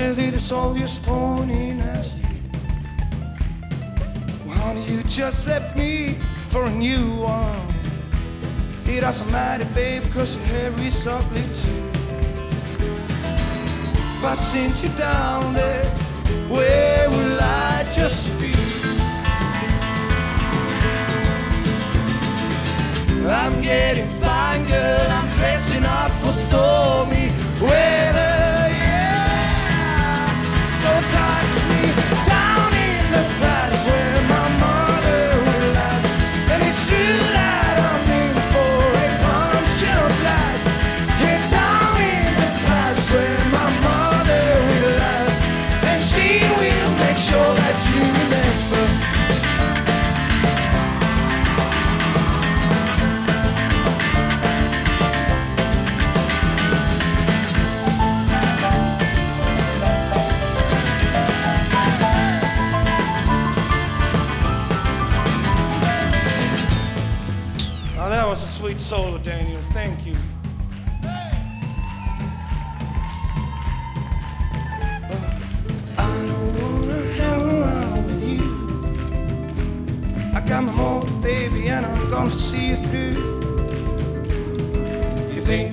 [0.00, 2.10] You this all you're spawning as.
[4.46, 6.14] Why don't you just let me
[6.48, 7.60] for a new one?
[8.86, 11.90] It doesn't matter, babe, cause your hair is ugly too.
[14.22, 15.84] But since you're down there,
[16.48, 18.54] where will I just be?
[23.28, 25.06] I'm getting fine, girl.
[25.10, 28.29] I'm dressing up for stormy weather.
[31.00, 31.30] Yeah.
[31.34, 31.39] So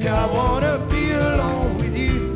[0.10, 2.34] I wanna be alone with you.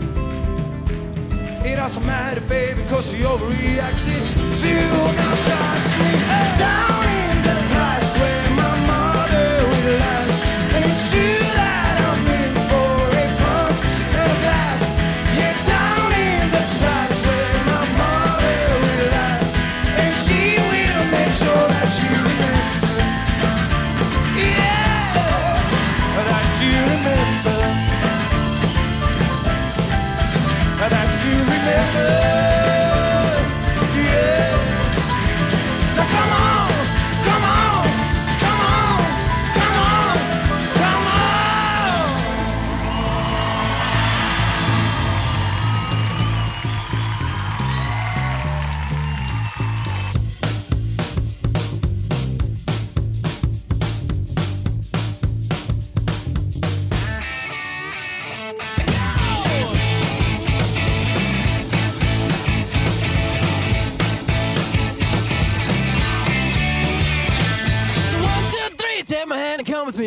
[1.64, 4.22] It doesn't matter, baby, cause you overreacted.
[4.62, 5.41] Feel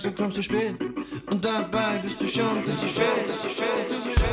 [0.00, 0.74] sagst, du kommst zu spät.
[1.30, 3.06] Und dabei bist du schon viel zu spät,
[3.42, 4.26] zu spät, zu spät.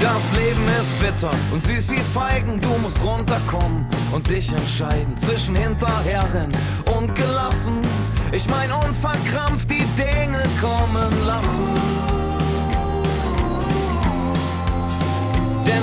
[0.00, 5.54] Das Leben ist bitter und süß wie Feigen, du musst runterkommen und dich entscheiden zwischen
[5.54, 6.52] hinterherren
[6.96, 7.80] und gelassen.
[8.32, 11.89] Ich mein unverkrampft die Dinge kommen lassen.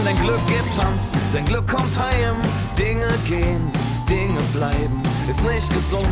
[0.08, 2.38] Dein Glück geht tanzen, dein Glück kommt heim.
[2.78, 3.70] Dinge gehen,
[4.08, 6.08] Dinge bleiben, ist nicht gesund.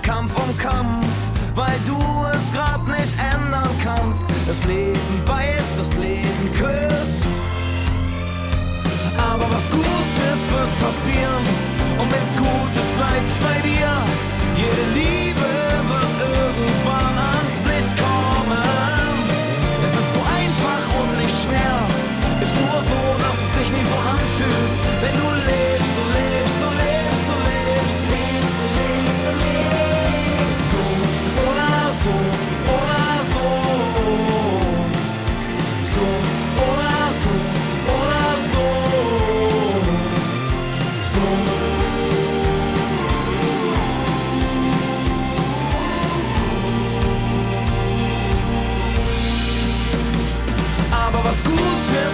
[0.00, 1.06] Kampf um Kampf,
[1.54, 1.98] weil du
[2.34, 4.22] es grad nicht ändern kannst.
[4.46, 7.26] Das Leben beißt, das Leben küsst.
[9.18, 11.44] Aber was Gutes wird passieren.
[11.98, 13.92] Und wenn's Gutes bleibt bei dir,
[14.56, 15.50] jede Liebe
[15.92, 19.28] wird irgendwann ans Licht kommen.
[19.84, 21.93] Es ist so einfach und nicht schwer.
[22.60, 24.76] Nur so, dass es sich nicht so anfühlt.
[25.02, 27.98] Wenn du lebst, so lebst, so lebst, so lebst.
[28.06, 28.14] So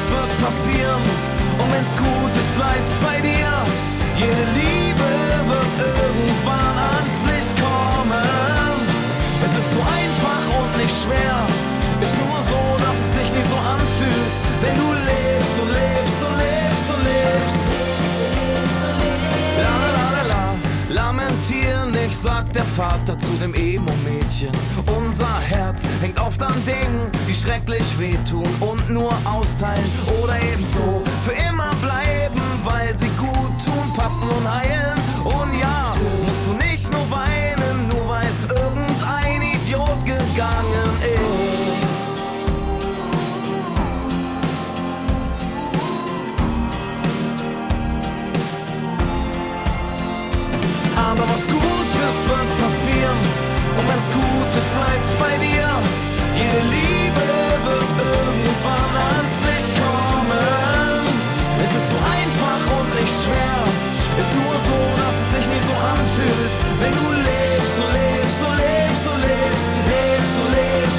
[0.00, 1.02] Gutes wird passieren.
[1.58, 3.52] Und wenn's Gutes bleibt bei dir,
[4.16, 5.10] jede Liebe
[5.48, 8.80] wird irgendwann ans Licht kommen.
[9.44, 11.36] Es ist so einfach und nicht schwer.
[12.00, 14.36] Ist nur so, dass es sich nicht so anfühlt.
[14.62, 17.62] Wenn du lebst, so lebst, so lebst, so lebst.
[19.64, 20.44] La la la la,
[20.88, 24.52] lamentier nicht, sagt der Vater zu dem Emo-Mädchen.
[24.96, 25.69] Unser Herz
[26.00, 29.84] hängt oft an Dingen, die schrecklich wehtun und nur austeilen
[30.22, 34.98] oder ebenso für immer bleiben, weil sie gut tun, passen und heilen.
[35.24, 35.89] Und ja,
[54.14, 55.68] Gutes bleibt bei dir,
[56.34, 57.28] jede Liebe
[57.66, 61.02] wird irgendwann ans Licht kommen.
[61.64, 63.60] Es ist so einfach und nicht schwer.
[64.20, 66.54] Ist nur so, dass es sich nicht so anfühlt.
[66.80, 70.89] Wenn du lebst, so lebst, so lebst, so lebst, lebst, so lebst.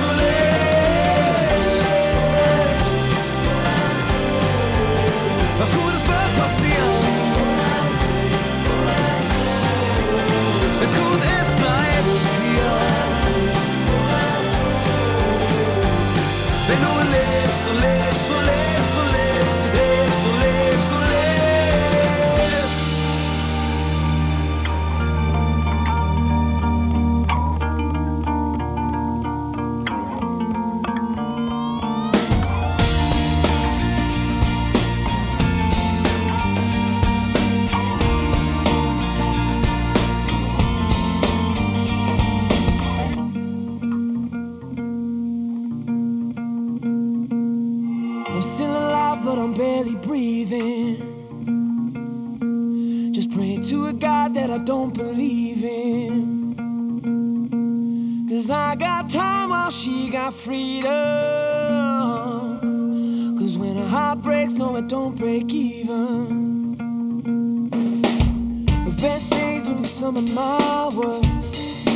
[17.73, 18.00] Lebst, so
[59.71, 60.91] she got freedom.
[63.39, 66.75] Cause when her heart breaks, no, it don't break even.
[68.85, 71.87] The best days will be some of my worst.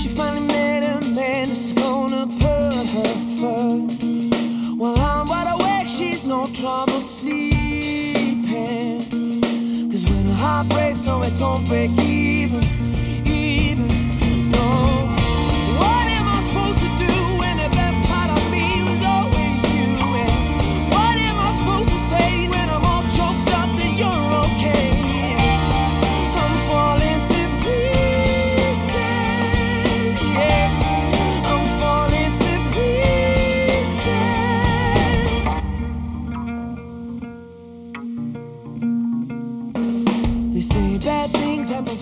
[0.00, 4.02] She finally met a man that's gonna put her first.
[4.76, 9.04] While I'm wide awake, she's no trouble sleeping.
[9.90, 11.92] Cause when her heart breaks, no, it don't break.
[12.00, 12.57] Even,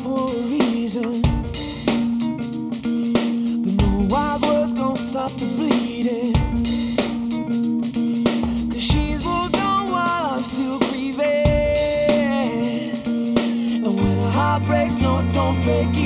[0.06, 1.22] for a reason.
[3.62, 6.34] But no wild words gonna stop the bleeding.
[8.70, 11.24] Cause she's moved on while I'm still grieving.
[13.84, 16.05] And when a heart breaks, no, it don't break even.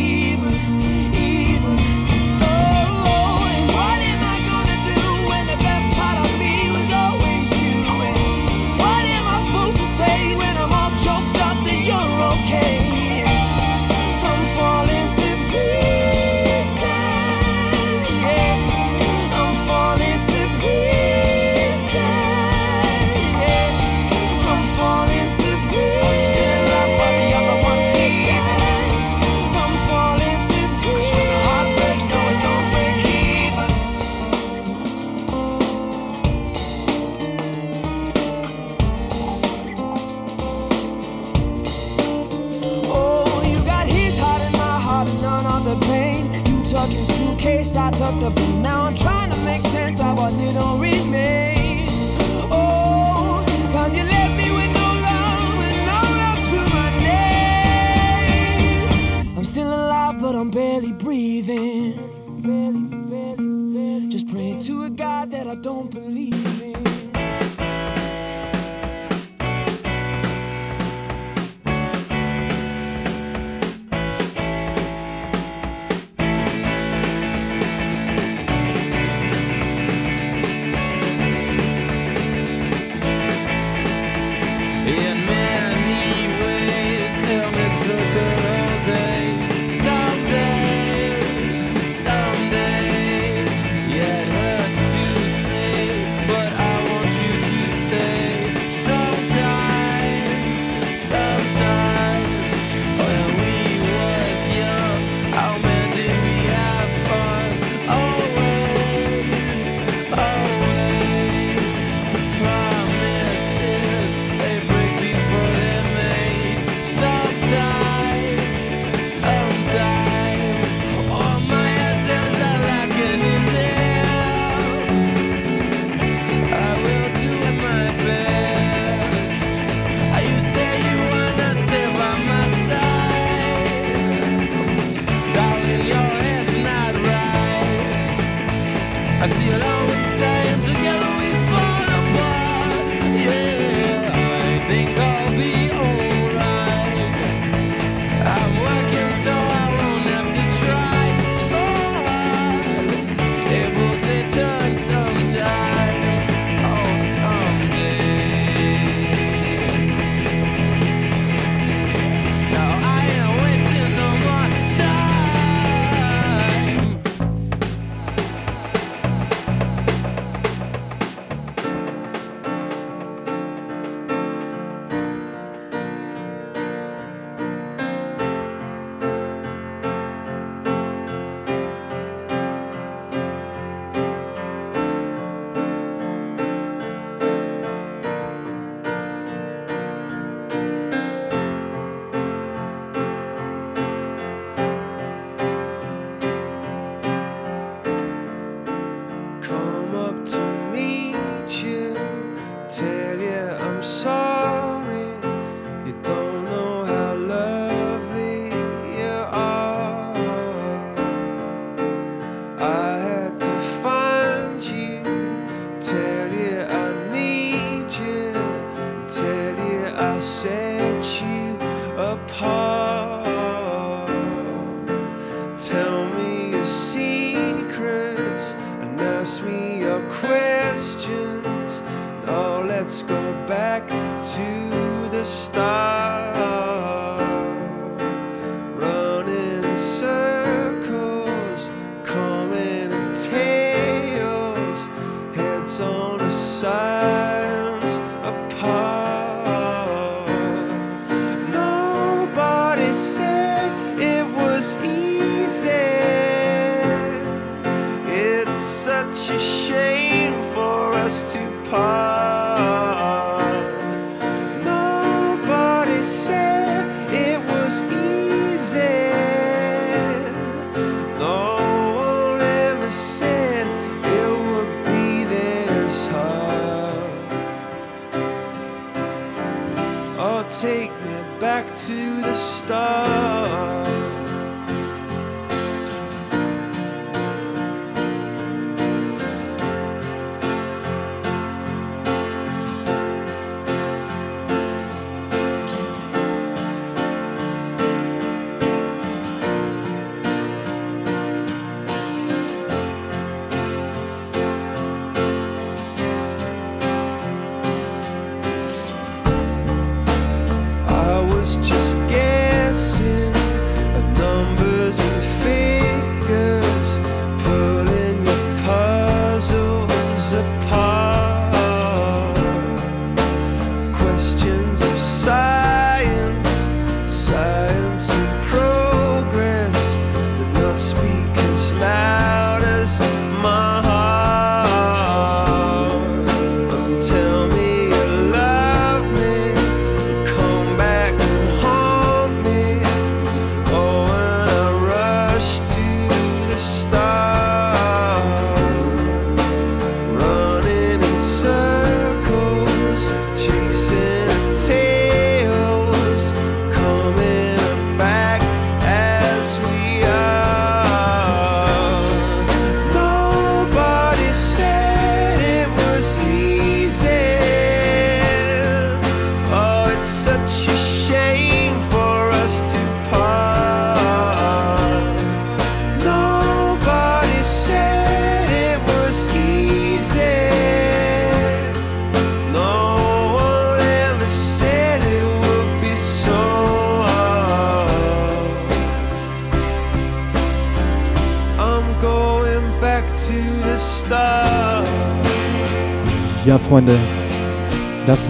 [261.72, 261.99] apart.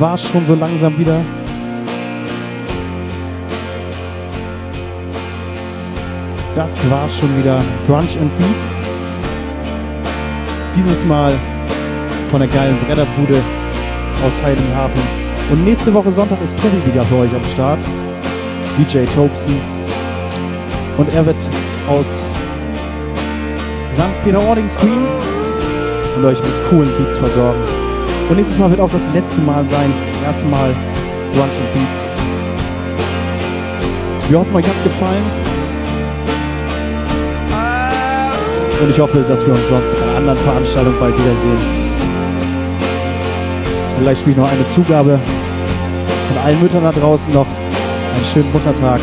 [0.01, 1.21] Das war's schon so langsam wieder.
[6.57, 7.63] Das war's schon wieder.
[7.87, 8.83] Brunch and Beats.
[10.75, 11.35] Dieses Mal
[12.31, 13.43] von der geilen Bretterbude
[14.27, 15.01] aus Heiligenhafen.
[15.51, 17.81] Und nächste Woche Sonntag ist Tobi wieder für euch am Start.
[18.79, 19.55] DJ Tobson.
[20.97, 21.37] Und er wird
[21.89, 22.07] aus
[23.93, 24.25] St.
[24.25, 25.09] Peter-Ording streamen
[26.17, 27.80] und euch mit coolen Beats versorgen.
[28.31, 29.93] Und nächstes Mal wird auch das letzte Mal sein.
[30.24, 30.73] Erstmal
[31.32, 32.05] Brunch and Beats.
[34.28, 35.24] Wir hoffen, euch hat's gefallen.
[38.81, 41.59] Und ich hoffe, dass wir uns sonst bei anderen Veranstaltungen bald wiedersehen.
[43.97, 45.19] Und gleich spiele ich noch eine Zugabe
[46.28, 47.48] von allen Müttern da draußen noch
[48.15, 49.01] einen schönen Muttertag.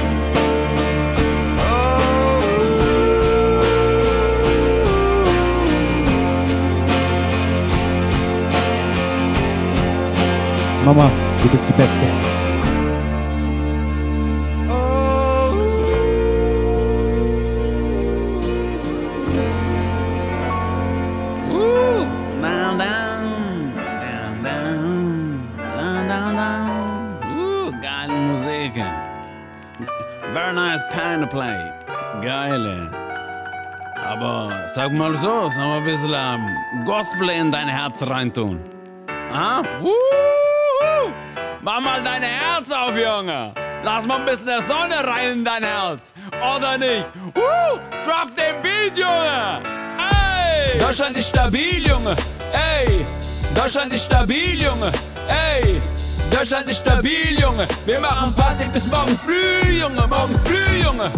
[10.88, 11.12] Mama,
[11.44, 12.06] du bist die Beste.
[30.32, 31.70] Very nice piano play.
[32.22, 32.90] Geile.
[34.06, 38.62] Aber sag mal so, sag mal ein bisschen ähm, Gospel in dein Herz reintun.
[39.34, 39.62] Ah?
[39.82, 40.47] Wuhu!
[41.62, 43.54] Mach mal dein Herz auf, Junge.
[43.84, 46.14] Lass mal ein bisschen der Sonne rein in dein Herz.
[46.56, 47.06] Oder nicht?
[47.34, 47.80] Woo!
[48.06, 49.62] Drop den Beat, Junge!
[49.98, 50.80] Ey!
[50.80, 52.16] Deutschland ist stabil, Junge.
[52.54, 53.06] Ey!
[53.56, 54.92] Deutschland ist stabil, Junge.
[55.28, 55.82] Ey!
[56.32, 57.68] Deutschland ist stabil, Junge.
[57.86, 60.08] Wir machen Party bis morgen früh, Junge.
[60.08, 61.10] Morgen früh, Junge.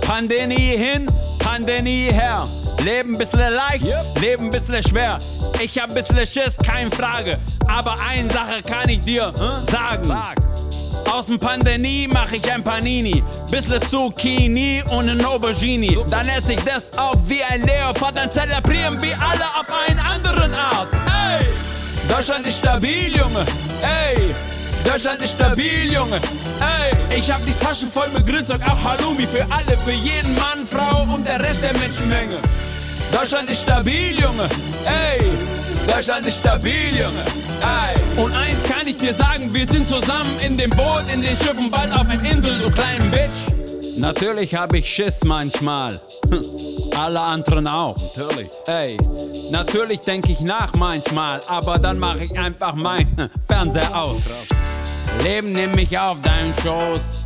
[0.00, 1.06] Pandemie hin,
[1.38, 2.46] Pandemie her.
[2.84, 3.86] Leben bisschen leicht,
[4.20, 5.18] Leben bisschen schwer.
[5.60, 7.38] Ich hab bisschen Schiss, keine Frage.
[7.66, 10.12] Aber eine Sache kann ich dir äh, sagen.
[11.10, 13.22] Aus dem Pandemie mach ich ein Panini.
[13.50, 15.96] Bissle Zucchini und ein Aubergine.
[16.10, 18.16] Dann esse ich das auf wie ein Leopard.
[18.16, 20.88] Dann zelebrieren wir alle auf einen anderen Art.
[21.06, 21.46] Ey!
[22.08, 23.46] Deutschland ist stabil, Junge.
[23.82, 24.34] Ey!
[24.84, 26.20] Deutschland ist stabil, Junge.
[26.60, 27.18] Ey!
[27.18, 31.02] Ich hab die Taschen voll mit Grünzeug, auch Halloumi für alle, für jeden Mann, Frau
[31.14, 32.36] und der Rest der Menschenmenge.
[33.12, 34.48] Deutschland ist stabil, Junge.
[34.84, 35.20] Ey!
[35.86, 37.24] Deutschland ist stabil, Junge.
[37.60, 38.20] Ey!
[38.22, 41.70] Und eins kann ich dir sagen, wir sind zusammen in dem Boot, in den Schiffen,
[41.70, 43.50] bald auf einer Insel, du kleinen Bitch.
[43.98, 45.98] Natürlich hab ich Schiss manchmal.
[46.30, 46.44] Hm,
[46.98, 47.96] Alle anderen auch.
[48.16, 48.48] Natürlich.
[48.66, 48.96] Ey,
[49.50, 54.18] natürlich denke ich nach manchmal, aber dann mache ich einfach mein Fernseher aus.
[55.22, 57.25] Leben nimm mich auf deinen Schoß.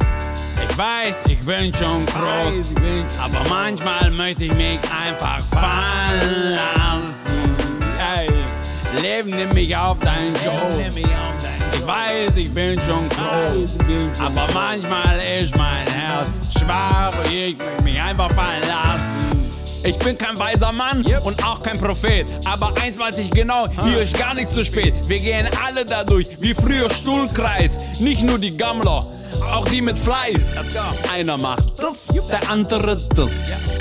[0.68, 2.74] Ich weiß, ich bin schon groß,
[3.22, 7.14] aber manchmal möchte ich mich einfach fallen lassen.
[8.16, 8.28] Ey,
[9.02, 10.96] Leben nimm mich auf deinen Schoß.
[11.72, 13.70] Ich weiß, ich bin schon groß,
[14.18, 16.28] aber manchmal ist mein Herz
[16.58, 19.30] schwach und ich möchte mich einfach fallen lassen.
[19.82, 22.26] Ich bin kein weiser Mann und auch kein Prophet.
[22.44, 24.92] Aber eins weiß ich genau, hier ist gar nichts zu spät.
[25.08, 27.78] Wir gehen alle dadurch, wie früher Stuhlkreis.
[27.98, 29.06] Nicht nur die Gammler,
[29.52, 30.40] auch die mit Fleiß.
[31.12, 33.30] Einer macht das, der andere das.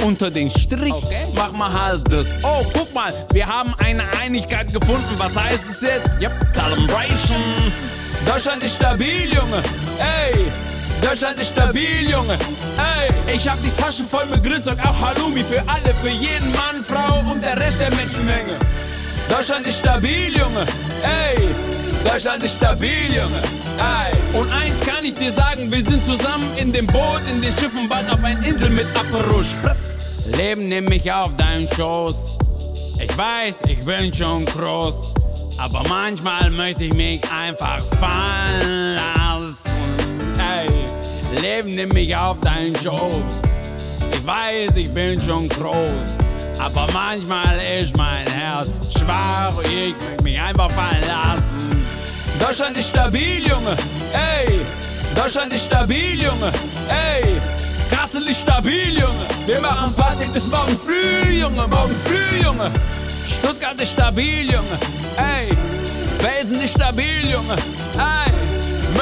[0.03, 0.93] Unter den Strich
[1.35, 2.27] mach mal halt das.
[2.43, 5.13] Oh, guck mal, wir haben eine Einigkeit gefunden.
[5.17, 6.21] Was heißt es jetzt?
[6.21, 7.43] Yep, Celebration.
[8.25, 9.63] Deutschland ist stabil, Junge.
[9.97, 10.51] Ey,
[11.01, 12.37] Deutschland ist stabil, Junge.
[12.77, 16.83] Ey, ich hab die Taschen voll mit Grünzeug, auch Halloumi für alle, für jeden Mann,
[16.87, 18.53] Frau und der Rest der Menschenmenge.
[19.29, 20.65] Deutschland ist stabil, Junge.
[21.03, 21.49] Ey,
[22.03, 23.41] Deutschland ist stabil, Junge.
[23.77, 27.51] Ey, und eins kann ich dir sagen, wir sind zusammen in dem Boot, in den
[27.53, 29.45] Schiffen, bald auf einer Insel mit Aperol.
[30.37, 32.37] Leben nimm mich auf deinen Schoß.
[33.01, 34.95] Ich weiß, ich bin schon groß,
[35.57, 39.57] aber manchmal möchte ich mich einfach fallen lassen.
[40.37, 43.23] Ey, Leben nimm mich auf deinen Schoß.
[44.13, 45.89] Ich weiß, ich bin schon groß,
[46.59, 48.67] aber manchmal ist mein Herz
[48.97, 51.68] schwach ich möchte mich einfach fallen lassen.
[52.39, 53.75] Deutschland ist stabil, Junge.
[54.13, 54.61] Ey,
[55.15, 56.51] Deutschland ist stabil, Junge.
[56.89, 57.39] Ey,
[57.91, 59.25] Kassel ist stabil, Junge.
[59.45, 61.67] Wir machen Party bis morgen früh, Junge.
[61.67, 62.71] Morgen früh, Junge.
[63.27, 64.77] Stuttgart ist stabil, Junge.
[65.17, 65.49] Ey,
[66.19, 67.55] Felsen ist stabil, Junge.
[67.97, 68.29] Ey,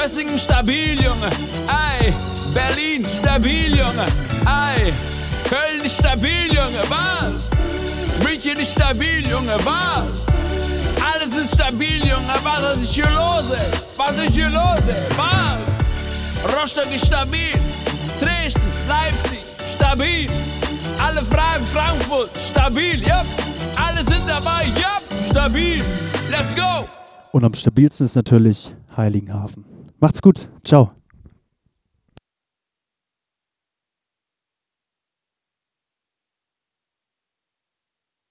[0.07, 1.30] Gössingen stabil, Junge.
[1.68, 2.14] Ei,
[2.53, 4.05] Berlin stabil, Junge.
[4.45, 4.93] Ei,
[5.49, 6.81] Köln ist stabil, Junge.
[6.88, 7.49] Was?
[8.23, 9.57] München ist stabil, Junge.
[9.65, 10.36] Was?
[11.41, 12.34] Ist stabil, Junge.
[12.43, 13.72] Was ist hier los, ey?
[13.95, 15.18] Was ist hier los, ey?
[15.18, 16.55] Was?
[16.55, 17.53] Rostock ist stabil.
[18.19, 19.39] Dresden, Leipzig,
[19.69, 20.27] stabil.
[20.97, 23.26] Alle Fragen, Frankfurt, stabil, yep.
[23.76, 25.84] Alle sind dabei, yep, stabil.
[26.31, 26.88] Let's go.
[27.31, 29.64] Und am stabilsten ist natürlich Heiligenhafen.
[29.99, 30.47] Macht's gut.
[30.64, 30.97] Ciao.